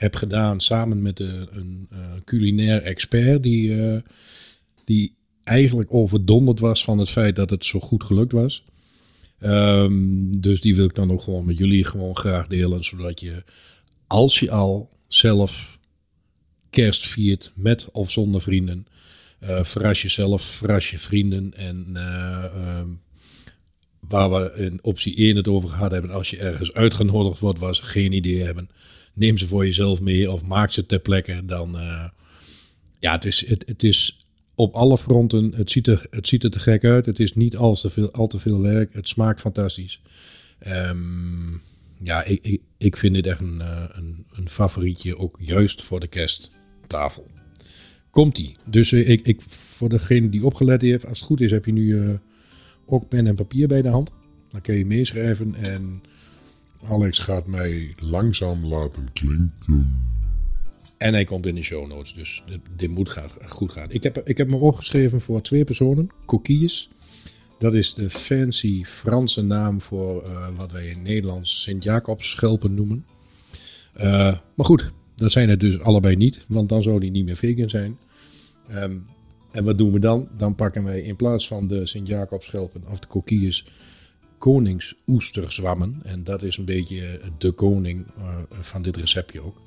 heb 0.00 0.14
gedaan 0.14 0.60
samen 0.60 1.02
met 1.02 1.16
de, 1.16 1.46
een 1.50 1.86
eh, 1.90 1.98
culinair 2.24 2.82
expert 2.82 3.42
die, 3.42 3.82
eh, 3.82 4.00
die 4.84 5.14
eigenlijk 5.44 5.94
overdonderd 5.94 6.60
was 6.60 6.84
van 6.84 6.98
het 6.98 7.08
feit 7.08 7.36
dat 7.36 7.50
het 7.50 7.64
zo 7.64 7.80
goed 7.80 8.04
gelukt 8.04 8.32
was. 8.32 8.64
Ehm, 9.38 10.40
dus 10.40 10.60
die 10.60 10.74
wil 10.74 10.84
ik 10.84 10.94
dan 10.94 11.12
ook 11.12 11.22
gewoon 11.22 11.44
met 11.44 11.58
jullie 11.58 11.84
gewoon 11.84 12.16
graag 12.16 12.46
delen, 12.46 12.84
zodat 12.84 13.20
je 13.20 13.44
als 14.06 14.38
je 14.38 14.50
al 14.50 14.90
zelf 15.08 15.78
kerst 16.70 17.08
viert 17.08 17.50
met 17.54 17.90
of 17.90 18.10
zonder 18.10 18.40
vrienden, 18.40 18.86
eh, 19.38 19.64
verras 19.64 20.02
jezelf, 20.02 20.42
verras 20.42 20.90
je 20.90 20.98
vrienden. 20.98 21.54
En 21.54 21.90
eh, 21.94 22.44
ehm, 22.44 22.88
waar 24.00 24.30
we 24.30 24.52
in 24.56 24.78
optie 24.82 25.18
1 25.18 25.36
het 25.36 25.48
over 25.48 25.68
gehad 25.68 25.90
hebben, 25.90 26.10
als 26.10 26.30
je 26.30 26.36
ergens 26.36 26.72
uitgenodigd 26.72 27.38
wordt 27.40 27.58
waar 27.58 27.74
ze 27.74 27.82
geen 27.82 28.12
idee 28.12 28.42
hebben, 28.42 28.70
neem 29.12 29.38
ze 29.38 29.46
voor 29.46 29.64
jezelf 29.64 30.00
mee 30.00 30.30
of 30.30 30.42
maak 30.42 30.72
ze 30.72 30.86
ter 30.86 30.98
plekke. 30.98 31.42
Dan, 31.44 31.78
eh, 31.78 32.08
ja, 32.98 33.12
het 33.12 33.24
is, 33.24 33.46
het, 33.46 33.62
het 33.66 33.82
is 33.82 34.26
op 34.54 34.74
alle 34.74 34.98
fronten, 34.98 35.52
het 35.54 35.70
ziet, 35.70 35.86
er, 35.86 36.06
het 36.10 36.28
ziet 36.28 36.44
er 36.44 36.50
te 36.50 36.60
gek 36.60 36.84
uit. 36.84 37.06
Het 37.06 37.20
is 37.20 37.34
niet 37.34 37.56
al 37.56 37.74
te 37.74 37.90
veel, 37.90 38.10
al 38.10 38.26
te 38.26 38.40
veel 38.40 38.60
werk. 38.60 38.92
Het 38.92 39.08
smaakt 39.08 39.40
fantastisch. 39.40 40.00
Ehm, 40.58 41.52
ja, 42.02 42.24
ik, 42.24 42.44
ik, 42.44 42.60
ik 42.78 42.96
vind 42.96 43.14
dit 43.14 43.26
echt 43.26 43.40
een, 43.40 43.60
eh, 43.60 43.84
een, 43.88 44.24
een 44.32 44.48
favorietje, 44.48 45.18
ook 45.18 45.38
juist 45.40 45.82
voor 45.82 46.00
de 46.00 46.08
kersttafel. 46.08 47.30
Komt-ie. 48.10 48.56
Dus 48.66 48.92
eh, 48.92 49.08
ik, 49.08 49.26
ik, 49.26 49.40
voor 49.48 49.88
degene 49.88 50.28
die 50.28 50.44
opgelet 50.44 50.80
heeft, 50.80 51.06
als 51.06 51.18
het 51.18 51.26
goed 51.26 51.40
is, 51.40 51.50
heb 51.50 51.64
je 51.64 51.72
nu 51.72 52.18
ook 52.86 53.08
pen 53.08 53.26
en 53.26 53.34
papier 53.34 53.68
bij 53.68 53.82
de 53.82 53.88
hand. 53.88 54.10
Dan 54.50 54.60
kun 54.60 54.74
je 54.74 54.86
meeschrijven 54.86 55.54
en 55.54 56.02
Alex 56.88 57.18
gaat 57.18 57.46
mij 57.46 57.94
langzaam 57.98 58.66
laten 58.66 59.12
klinken. 59.12 60.08
En 60.96 61.12
hij 61.12 61.24
komt 61.24 61.46
in 61.46 61.54
de 61.54 61.62
show 61.62 61.88
notes, 61.88 62.14
dus 62.14 62.42
dit, 62.76 62.90
moet 62.90 63.16
goed 63.48 63.72
gaan. 63.72 63.90
Ik 63.90 64.02
heb, 64.02 64.16
ik 64.24 64.36
heb 64.36 64.48
me 64.48 64.56
opgeschreven 64.56 65.20
voor 65.20 65.42
twee 65.42 65.64
personen, 65.64 66.10
coquilles. 66.26 66.88
Dat 67.58 67.74
is 67.74 67.94
de 67.94 68.10
fancy 68.10 68.84
Franse 68.84 69.42
naam 69.42 69.80
voor 69.80 70.22
eh, 70.22 70.48
wat 70.56 70.72
wij 70.72 70.86
in 70.86 71.02
Nederlands 71.02 71.62
Sint-Jacobs 71.62 72.30
schelpen 72.30 72.74
noemen. 72.74 73.04
Eh, 73.92 74.36
maar 74.54 74.66
goed, 74.66 74.90
dat 75.16 75.32
zijn 75.32 75.48
het 75.48 75.60
dus 75.60 75.80
allebei 75.80 76.16
niet, 76.16 76.40
want 76.46 76.68
dan 76.68 76.82
zou 76.82 77.00
die 77.00 77.10
niet 77.10 77.24
meer 77.24 77.36
vegan 77.36 77.70
zijn. 77.70 77.98
Ehm, 78.68 78.96
en 79.52 79.64
wat 79.64 79.78
doen 79.78 79.92
we 79.92 79.98
dan? 79.98 80.28
Dan 80.38 80.54
pakken 80.54 80.84
wij 80.84 81.00
in 81.00 81.16
plaats 81.16 81.46
van 81.46 81.68
de 81.68 81.86
Sint-Jacobs 81.86 82.46
schelpen 82.46 82.82
of 82.90 82.98
de 82.98 83.06
coquilles 83.06 83.64
koningsoesterzwammen. 84.40 86.00
En 86.04 86.24
dat 86.24 86.42
is 86.42 86.56
een 86.56 86.64
beetje 86.64 87.20
de 87.38 87.50
koning 87.50 88.06
eh, 88.06 88.36
van 88.50 88.82
dit 88.82 88.96
receptje 88.96 89.40
ook. 89.40 89.60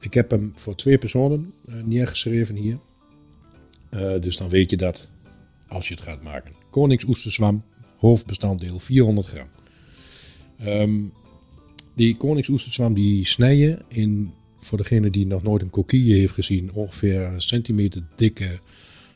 Ik 0.00 0.14
heb 0.14 0.30
hem 0.30 0.52
voor 0.54 0.74
twee 0.74 0.98
personen 0.98 1.52
eh, 1.68 1.74
neergeschreven 1.84 2.54
hier. 2.54 2.78
Eh, 3.90 4.20
dus 4.20 4.36
dan 4.36 4.48
weet 4.48 4.70
je 4.70 4.76
dat 4.76 5.08
als 5.68 5.88
je 5.88 5.94
het 5.94 6.02
gaat 6.02 6.22
maken. 6.22 6.52
Koningsoesterzwam, 6.70 7.64
hoofdbestanddeel 7.98 8.78
400 8.78 9.26
gram. 9.26 9.48
Ehm, 10.58 11.02
die 11.94 12.16
koningsoesterzwam 12.16 12.94
die 12.94 13.26
snij 13.26 13.56
je 13.56 13.78
in, 13.88 14.32
voor 14.60 14.78
degene 14.78 15.10
die 15.10 15.26
nog 15.26 15.42
nooit 15.42 15.62
een 15.62 15.70
coquille 15.70 16.14
heeft 16.14 16.34
gezien, 16.34 16.72
ongeveer 16.72 17.22
een 17.22 17.40
centimeter 17.40 18.02
dikke 18.16 18.58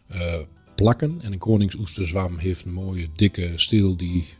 eh, 0.07 0.41
plakken. 0.77 1.19
En 1.23 1.33
een 1.33 1.39
koningsoesterzwam 1.39 2.39
heeft 2.39 2.65
een 2.65 2.73
mooie 2.73 3.09
dikke 3.17 3.53
steel 3.57 3.97
die 3.97 4.27
eh, 4.27 4.40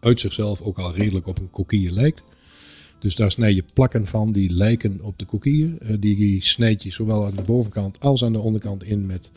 uit 0.00 0.20
zichzelf 0.20 0.60
ook 0.60 0.78
al 0.78 0.94
redelijk 0.94 1.26
op 1.26 1.38
een 1.38 1.50
kokkie 1.50 1.92
lijkt. 1.92 2.22
Dus 2.98 3.14
daar 3.14 3.30
snij 3.30 3.54
je 3.54 3.64
plakken 3.74 4.06
van 4.06 4.32
die 4.32 4.50
lijken 4.50 4.98
op 5.02 5.18
de 5.18 5.24
kokieën. 5.24 5.78
Eh, 5.78 5.96
die 6.00 6.44
snijd 6.44 6.82
je 6.82 6.90
zowel 6.90 7.24
aan 7.24 7.34
de 7.34 7.42
bovenkant 7.42 8.00
als 8.00 8.24
aan 8.24 8.32
de 8.32 8.38
onderkant 8.38 8.84
in 8.84 9.06
met 9.06 9.28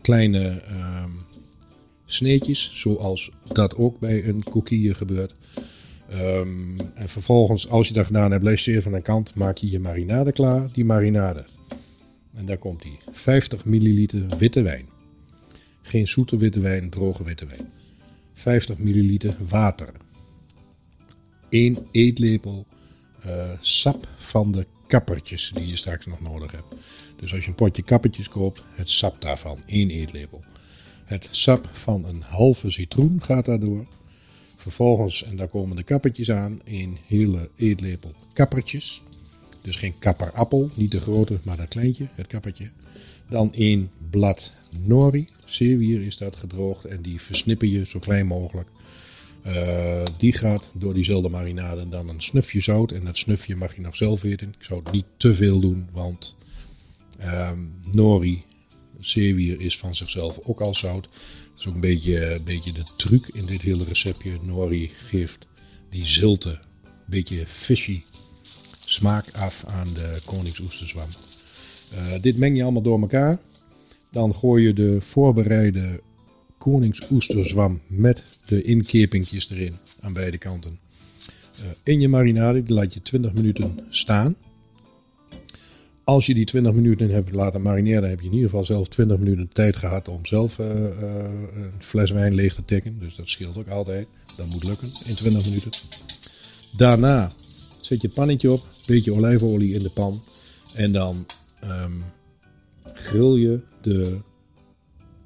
kleine 0.00 0.48
ehm, 0.48 1.10
sneetjes. 2.06 2.70
Zoals 2.74 3.30
dat 3.52 3.76
ook 3.76 3.98
bij 3.98 4.24
een 4.28 4.42
kokkie 4.42 4.94
gebeurt. 4.94 5.34
Ehm, 6.08 6.78
en 6.94 7.08
vervolgens, 7.08 7.68
als 7.68 7.88
je 7.88 7.94
dat 7.94 8.06
gedaan 8.06 8.30
hebt, 8.30 8.44
leg 8.44 8.64
je 8.64 8.76
even 8.76 8.92
aan 8.92 8.98
de 8.98 9.02
kant, 9.04 9.34
maak 9.34 9.56
je 9.56 9.70
je 9.70 9.78
marinade 9.78 10.32
klaar. 10.32 10.68
Die 10.72 10.84
marinade. 10.84 11.44
En 12.34 12.46
daar 12.46 12.58
komt 12.58 12.82
die. 12.82 12.98
50 13.12 13.64
milliliter 13.64 14.26
witte 14.38 14.62
wijn. 14.62 14.88
Geen 15.82 16.08
zoete 16.08 16.36
witte 16.36 16.60
wijn, 16.60 16.90
droge 16.90 17.24
witte 17.24 17.46
wijn. 17.46 17.72
50 18.36 18.78
milliliter 18.78 19.36
water. 19.48 19.92
1 21.48 21.86
eetlepel 21.90 22.66
eh, 23.22 23.50
sap 23.60 24.08
van 24.16 24.52
de 24.52 24.66
kappertjes 24.86 25.50
die 25.54 25.66
je 25.66 25.76
straks 25.76 26.06
nog 26.06 26.20
nodig 26.20 26.52
hebt. 26.52 26.74
Dus 27.16 27.32
als 27.32 27.42
je 27.42 27.48
een 27.48 27.54
potje 27.54 27.82
kappertjes 27.82 28.28
koopt, 28.28 28.62
het 28.74 28.90
sap 28.90 29.20
daarvan, 29.20 29.58
1 29.66 29.90
eetlepel. 29.90 30.40
Het 31.04 31.28
sap 31.30 31.68
van 31.72 32.04
een 32.04 32.22
halve 32.22 32.70
citroen 32.70 33.22
gaat 33.22 33.44
daardoor. 33.44 33.86
Vervolgens, 34.56 35.22
en 35.22 35.36
daar 35.36 35.48
komen 35.48 35.76
de 35.76 35.82
kappertjes 35.82 36.30
aan, 36.30 36.60
een 36.64 36.98
hele 37.06 37.50
eetlepel 37.56 38.10
kappertjes. 38.32 39.00
Dus 39.62 39.76
geen 39.76 39.98
kapperappel, 39.98 40.70
niet 40.74 40.90
de 40.90 41.00
grote, 41.00 41.38
maar 41.42 41.56
dat 41.56 41.68
kleintje, 41.68 42.06
het 42.14 42.26
kappertje. 42.26 42.70
Dan 43.28 43.52
één 43.52 43.90
blad 44.10 44.52
nori, 44.84 45.28
zeewier 45.56 46.02
is 46.02 46.16
dat 46.16 46.36
gedroogd 46.36 46.84
en 46.84 47.02
die 47.02 47.20
versnippen 47.20 47.70
je 47.70 47.86
zo 47.86 47.98
klein 47.98 48.26
mogelijk. 48.26 48.68
Uh, 49.46 50.02
die 50.18 50.32
gaat 50.32 50.70
door 50.72 50.94
diezelfde 50.94 51.28
marinade 51.28 51.88
dan 51.88 52.08
een 52.08 52.22
snufje 52.22 52.60
zout. 52.60 52.92
En 52.92 53.04
dat 53.04 53.18
snufje 53.18 53.56
mag 53.56 53.74
je 53.74 53.80
nog 53.80 53.96
zelf 53.96 54.22
weten. 54.22 54.48
Ik 54.48 54.64
zou 54.64 54.80
het 54.82 54.92
niet 54.92 55.04
te 55.16 55.34
veel 55.34 55.60
doen, 55.60 55.88
want 55.92 56.36
um, 57.24 57.72
nori, 57.92 58.44
zeewier 59.00 59.60
is 59.60 59.78
van 59.78 59.96
zichzelf 59.96 60.38
ook 60.42 60.60
al 60.60 60.74
zout. 60.74 61.02
Dat 61.02 61.58
is 61.58 61.66
ook 61.66 61.74
een 61.74 61.80
beetje, 61.80 62.34
een 62.34 62.44
beetje 62.44 62.72
de 62.72 62.84
truc 62.96 63.26
in 63.26 63.46
dit 63.46 63.60
hele 63.60 63.84
receptje. 63.84 64.38
Nori 64.42 64.90
geeft 64.96 65.46
die 65.90 66.06
zilte, 66.06 66.58
beetje 67.06 67.44
fishy 67.46 68.02
smaak 68.84 69.30
af 69.32 69.64
aan 69.66 69.88
de 69.94 70.18
koningsoesterzwam. 70.24 71.08
Uh, 71.94 72.20
dit 72.20 72.36
meng 72.36 72.56
je 72.56 72.62
allemaal 72.62 72.82
door 72.82 73.00
elkaar. 73.00 73.38
Dan 74.16 74.34
gooi 74.34 74.66
je 74.66 74.72
de 74.72 75.00
voorbereide 75.00 76.00
koningsoesterzwam 76.58 77.80
met 77.86 78.22
de 78.46 78.62
inkepingjes 78.62 79.50
erin 79.50 79.76
aan 80.00 80.12
beide 80.12 80.38
kanten. 80.38 80.78
Uh, 81.60 81.66
in 81.82 82.00
je 82.00 82.08
marinade, 82.08 82.62
die 82.62 82.74
laat 82.74 82.94
je 82.94 83.02
20 83.02 83.32
minuten 83.32 83.78
staan. 83.90 84.36
Als 86.04 86.26
je 86.26 86.34
die 86.34 86.44
20 86.44 86.72
minuten 86.72 87.10
hebt 87.10 87.32
laten 87.32 87.62
marineren, 87.62 88.08
heb 88.08 88.20
je 88.20 88.26
in 88.26 88.32
ieder 88.32 88.48
geval 88.48 88.64
zelf 88.64 88.88
20 88.88 89.18
minuten 89.18 89.50
tijd 89.52 89.76
gehad 89.76 90.08
om 90.08 90.26
zelf 90.26 90.58
uh, 90.58 90.66
uh, 90.66 90.88
een 91.54 91.72
fles 91.78 92.10
wijn 92.10 92.34
leeg 92.34 92.54
te 92.54 92.64
tikken. 92.64 92.98
Dus 92.98 93.16
dat 93.16 93.28
scheelt 93.28 93.56
ook 93.56 93.68
altijd. 93.68 94.06
Dat 94.36 94.46
moet 94.46 94.64
lukken 94.64 94.88
in 95.06 95.14
20 95.14 95.44
minuten. 95.44 95.70
Daarna 96.76 97.30
zet 97.80 98.00
je 98.00 98.08
pannetje 98.08 98.52
op, 98.52 98.60
beetje 98.86 99.12
olijfolie 99.12 99.74
in 99.74 99.82
de 99.82 99.90
pan. 99.90 100.22
En 100.74 100.92
dan 100.92 101.26
um, 101.64 102.02
grill 103.06 103.38
je 103.38 103.60
de 103.82 104.18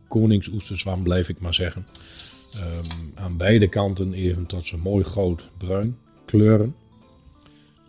koningsoesterzwam, 0.09 1.03
blijf 1.03 1.29
ik 1.29 1.40
maar 1.40 1.55
zeggen. 1.55 1.87
Um, 2.57 3.12
aan 3.14 3.37
beide 3.37 3.69
kanten 3.69 4.12
even 4.12 4.47
tot 4.47 4.66
ze 4.66 4.77
mooi 4.77 5.05
groot 5.05 5.43
bruin 5.59 5.99
kleuren. 6.25 6.75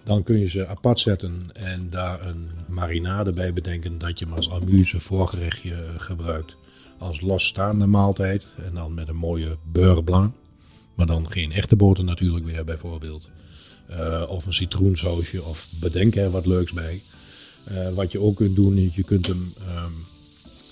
Dan 0.04 0.23
kun 0.23 0.39
je 0.39 0.49
ze 0.49 0.67
apart 0.67 0.99
zetten 0.99 1.49
en 1.54 1.89
daar 1.89 2.27
een 2.27 2.49
marinade 2.67 3.32
bij 3.32 3.54
bedenken 3.54 3.97
dat 3.97 4.19
je 4.19 4.25
hem 4.25 4.34
als 4.34 4.49
amuse 4.49 4.99
voorgerechtje 4.99 5.86
gebruikt. 5.97 6.56
Als 6.97 7.21
losstaande 7.21 7.86
maaltijd 7.86 8.45
en 8.65 8.73
dan 8.73 8.93
met 8.93 9.08
een 9.08 9.15
mooie 9.15 9.58
beurre 9.71 10.04
blanc. 10.04 10.34
Maar 10.95 11.06
dan 11.06 11.32
geen 11.32 11.51
echte 11.51 11.75
boter 11.75 12.04
natuurlijk 12.04 12.45
weer 12.45 12.65
bijvoorbeeld. 12.65 13.27
Uh, 13.89 14.23
of 14.27 14.45
een 14.45 14.54
citroensausje 14.54 15.43
of 15.43 15.71
bedenk 15.80 16.15
er 16.15 16.32
wat 16.32 16.45
leuks 16.45 16.71
bij. 16.71 17.01
Uh, 17.71 17.93
wat 17.93 18.12
je 18.12 18.19
ook 18.19 18.36
kunt 18.36 18.56
doen 18.56 18.78
is 18.78 18.95
je 18.95 19.04
kunt 19.04 19.28
hem 19.28 19.54
um, 19.62 20.06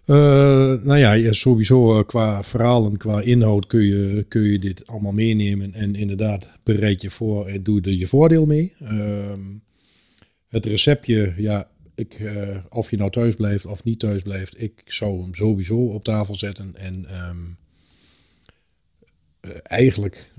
Uh, 0.08 0.82
nou 0.82 0.96
ja, 0.96 1.32
sowieso 1.32 1.98
uh, 1.98 2.04
qua 2.06 2.42
verhaal 2.42 2.86
en 2.86 2.96
qua 2.96 3.20
inhoud 3.20 3.66
kun 3.66 3.82
je, 3.82 4.24
kun 4.28 4.42
je 4.42 4.58
dit 4.58 4.86
allemaal 4.86 5.12
meenemen. 5.12 5.74
En 5.74 5.94
inderdaad, 5.94 6.52
bereid 6.62 7.02
je 7.02 7.10
voor 7.10 7.46
en 7.46 7.62
doe 7.62 7.80
er 7.80 7.92
je 7.92 8.08
voordeel 8.08 8.46
mee. 8.46 8.72
Uh, 8.82 9.32
het 10.46 10.66
receptje, 10.66 11.34
ja, 11.36 11.70
ik, 11.94 12.22
of 12.68 12.90
je 12.90 12.96
nou 12.96 13.10
thuis 13.10 13.34
blijft 13.34 13.66
of 13.66 13.84
niet 13.84 13.98
thuis 13.98 14.22
blijft, 14.22 14.62
ik 14.62 14.82
zou 14.84 15.22
hem 15.22 15.34
sowieso 15.34 15.76
op 15.76 16.04
tafel 16.04 16.34
zetten. 16.34 16.76
En 16.76 17.06
um, 17.28 17.56
eigenlijk 19.62 20.30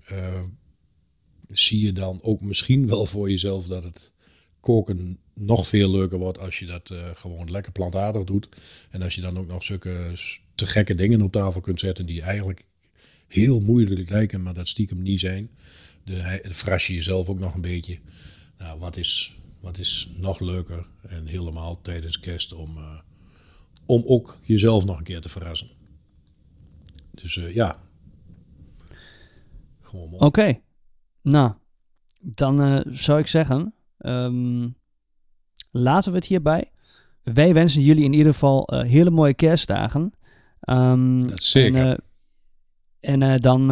zie 1.48 1.86
je 1.86 1.94
dan 1.94 2.20
ook 2.22 2.42
misschien 2.42 2.88
wel 2.88 3.06
voor 3.06 3.30
jezelf 3.30 3.68
dat 3.68 3.84
het 3.84 4.12
koken 4.60 5.20
nog 5.40 5.68
veel 5.68 5.92
leuker 5.92 6.18
wordt 6.18 6.40
als 6.40 6.60
je 6.60 6.66
dat 6.66 6.90
uh, 6.90 7.10
gewoon 7.14 7.52
lekker 7.52 7.72
plantaardig 7.72 8.24
doet. 8.24 8.50
En 8.90 9.02
als 9.02 9.16
je 9.16 9.22
dan 9.22 9.38
ook 9.38 9.48
nog 9.48 9.64
zulke 9.64 10.16
te 10.56 10.68
gekke 10.68 10.96
dingen 10.96 11.22
op 11.22 11.32
tafel 11.32 11.62
kunt 11.62 11.80
zetten 11.80 12.06
die 12.06 12.22
eigenlijk 12.22 12.66
heel 13.28 13.60
moeilijk 13.60 14.10
lijken, 14.10 14.44
maar 14.44 14.54
dat 14.54 14.68
stiekem 14.68 15.02
niet 15.02 15.20
zijn. 15.20 15.50
De, 16.04 16.42
fras 16.52 16.88
je 16.88 16.94
jezelf 16.94 17.28
ook 17.28 17.40
nog 17.40 17.56
een 17.56 17.62
beetje. 17.62 18.00
Nou, 18.58 18.80
wat 18.80 18.98
is, 18.98 19.36
wat 19.60 19.78
is 19.78 20.10
nog 20.18 20.40
leuker 20.40 20.88
en 21.02 21.26
helemaal 21.26 21.82
tijdens 21.82 22.20
kerst 22.20 22.54
om, 22.54 22.78
uh, 22.78 23.00
om 23.86 24.04
ook 24.06 24.40
jezelf 24.42 24.86
nog 24.86 24.98
een 24.98 25.04
keer 25.04 25.22
te 25.22 25.30
verrassen. 25.30 25.70
Dus 27.12 27.36
uh, 27.36 27.54
ja. 27.54 27.88
Oké. 30.18 30.60
Nou, 31.22 31.54
dan 32.20 32.62
eh, 32.62 32.94
zou 32.94 33.20
ik 33.20 33.28
zeggen, 33.28 33.74
ehm, 33.98 34.68
laten 35.72 36.12
we 36.12 36.18
het 36.18 36.28
hierbij. 36.28 36.72
Wij 37.24 37.54
wensen 37.54 37.82
jullie 37.82 38.04
in 38.04 38.14
ieder 38.14 38.34
geval 38.34 38.68
eh, 38.68 38.90
hele 38.90 39.10
mooie 39.10 39.34
kerstdagen. 39.34 40.14
Ehm, 40.60 41.22
Dat 41.22 41.44
zeker. 41.44 41.82
En, 41.82 41.88
eh, 43.00 43.14
en 43.14 43.34
eh, 43.34 43.40
dan 43.40 43.68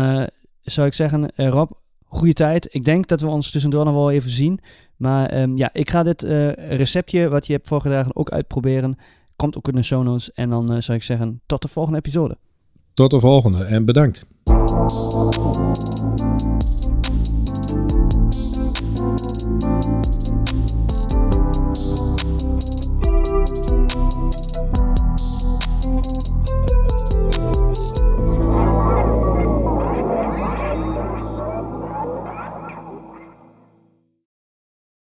zou 0.61 0.87
ik 0.87 0.93
zeggen, 0.93 1.31
Rob, 1.35 1.71
goede 2.05 2.33
tijd. 2.33 2.67
Ik 2.71 2.83
denk 2.83 3.07
dat 3.07 3.21
we 3.21 3.27
ons 3.27 3.51
tussendoor 3.51 3.85
nog 3.85 3.93
wel 3.93 4.11
even 4.11 4.29
zien. 4.29 4.59
Maar 4.95 5.29
ehm, 5.29 5.57
ja, 5.57 5.69
ik 5.73 5.89
ga 5.89 6.03
dit 6.03 6.21
receptje 6.57 7.29
wat 7.29 7.47
je 7.47 7.53
hebt 7.53 7.67
voorgedragen 7.67 8.15
ook 8.15 8.31
uitproberen. 8.31 8.97
Komt 9.35 9.57
ook 9.57 9.67
in 9.67 9.75
de 9.75 9.83
show 9.83 10.03
notes. 10.03 10.31
En 10.33 10.49
dan 10.49 10.81
zou 10.81 10.97
ik 10.97 11.03
zeggen, 11.03 11.41
tot 11.45 11.61
de 11.61 11.67
volgende 11.67 11.97
episode. 11.97 12.37
Tot 12.93 13.11
de 13.11 13.19
volgende 13.19 13.63
en 13.63 13.85
bedankt. 13.85 14.25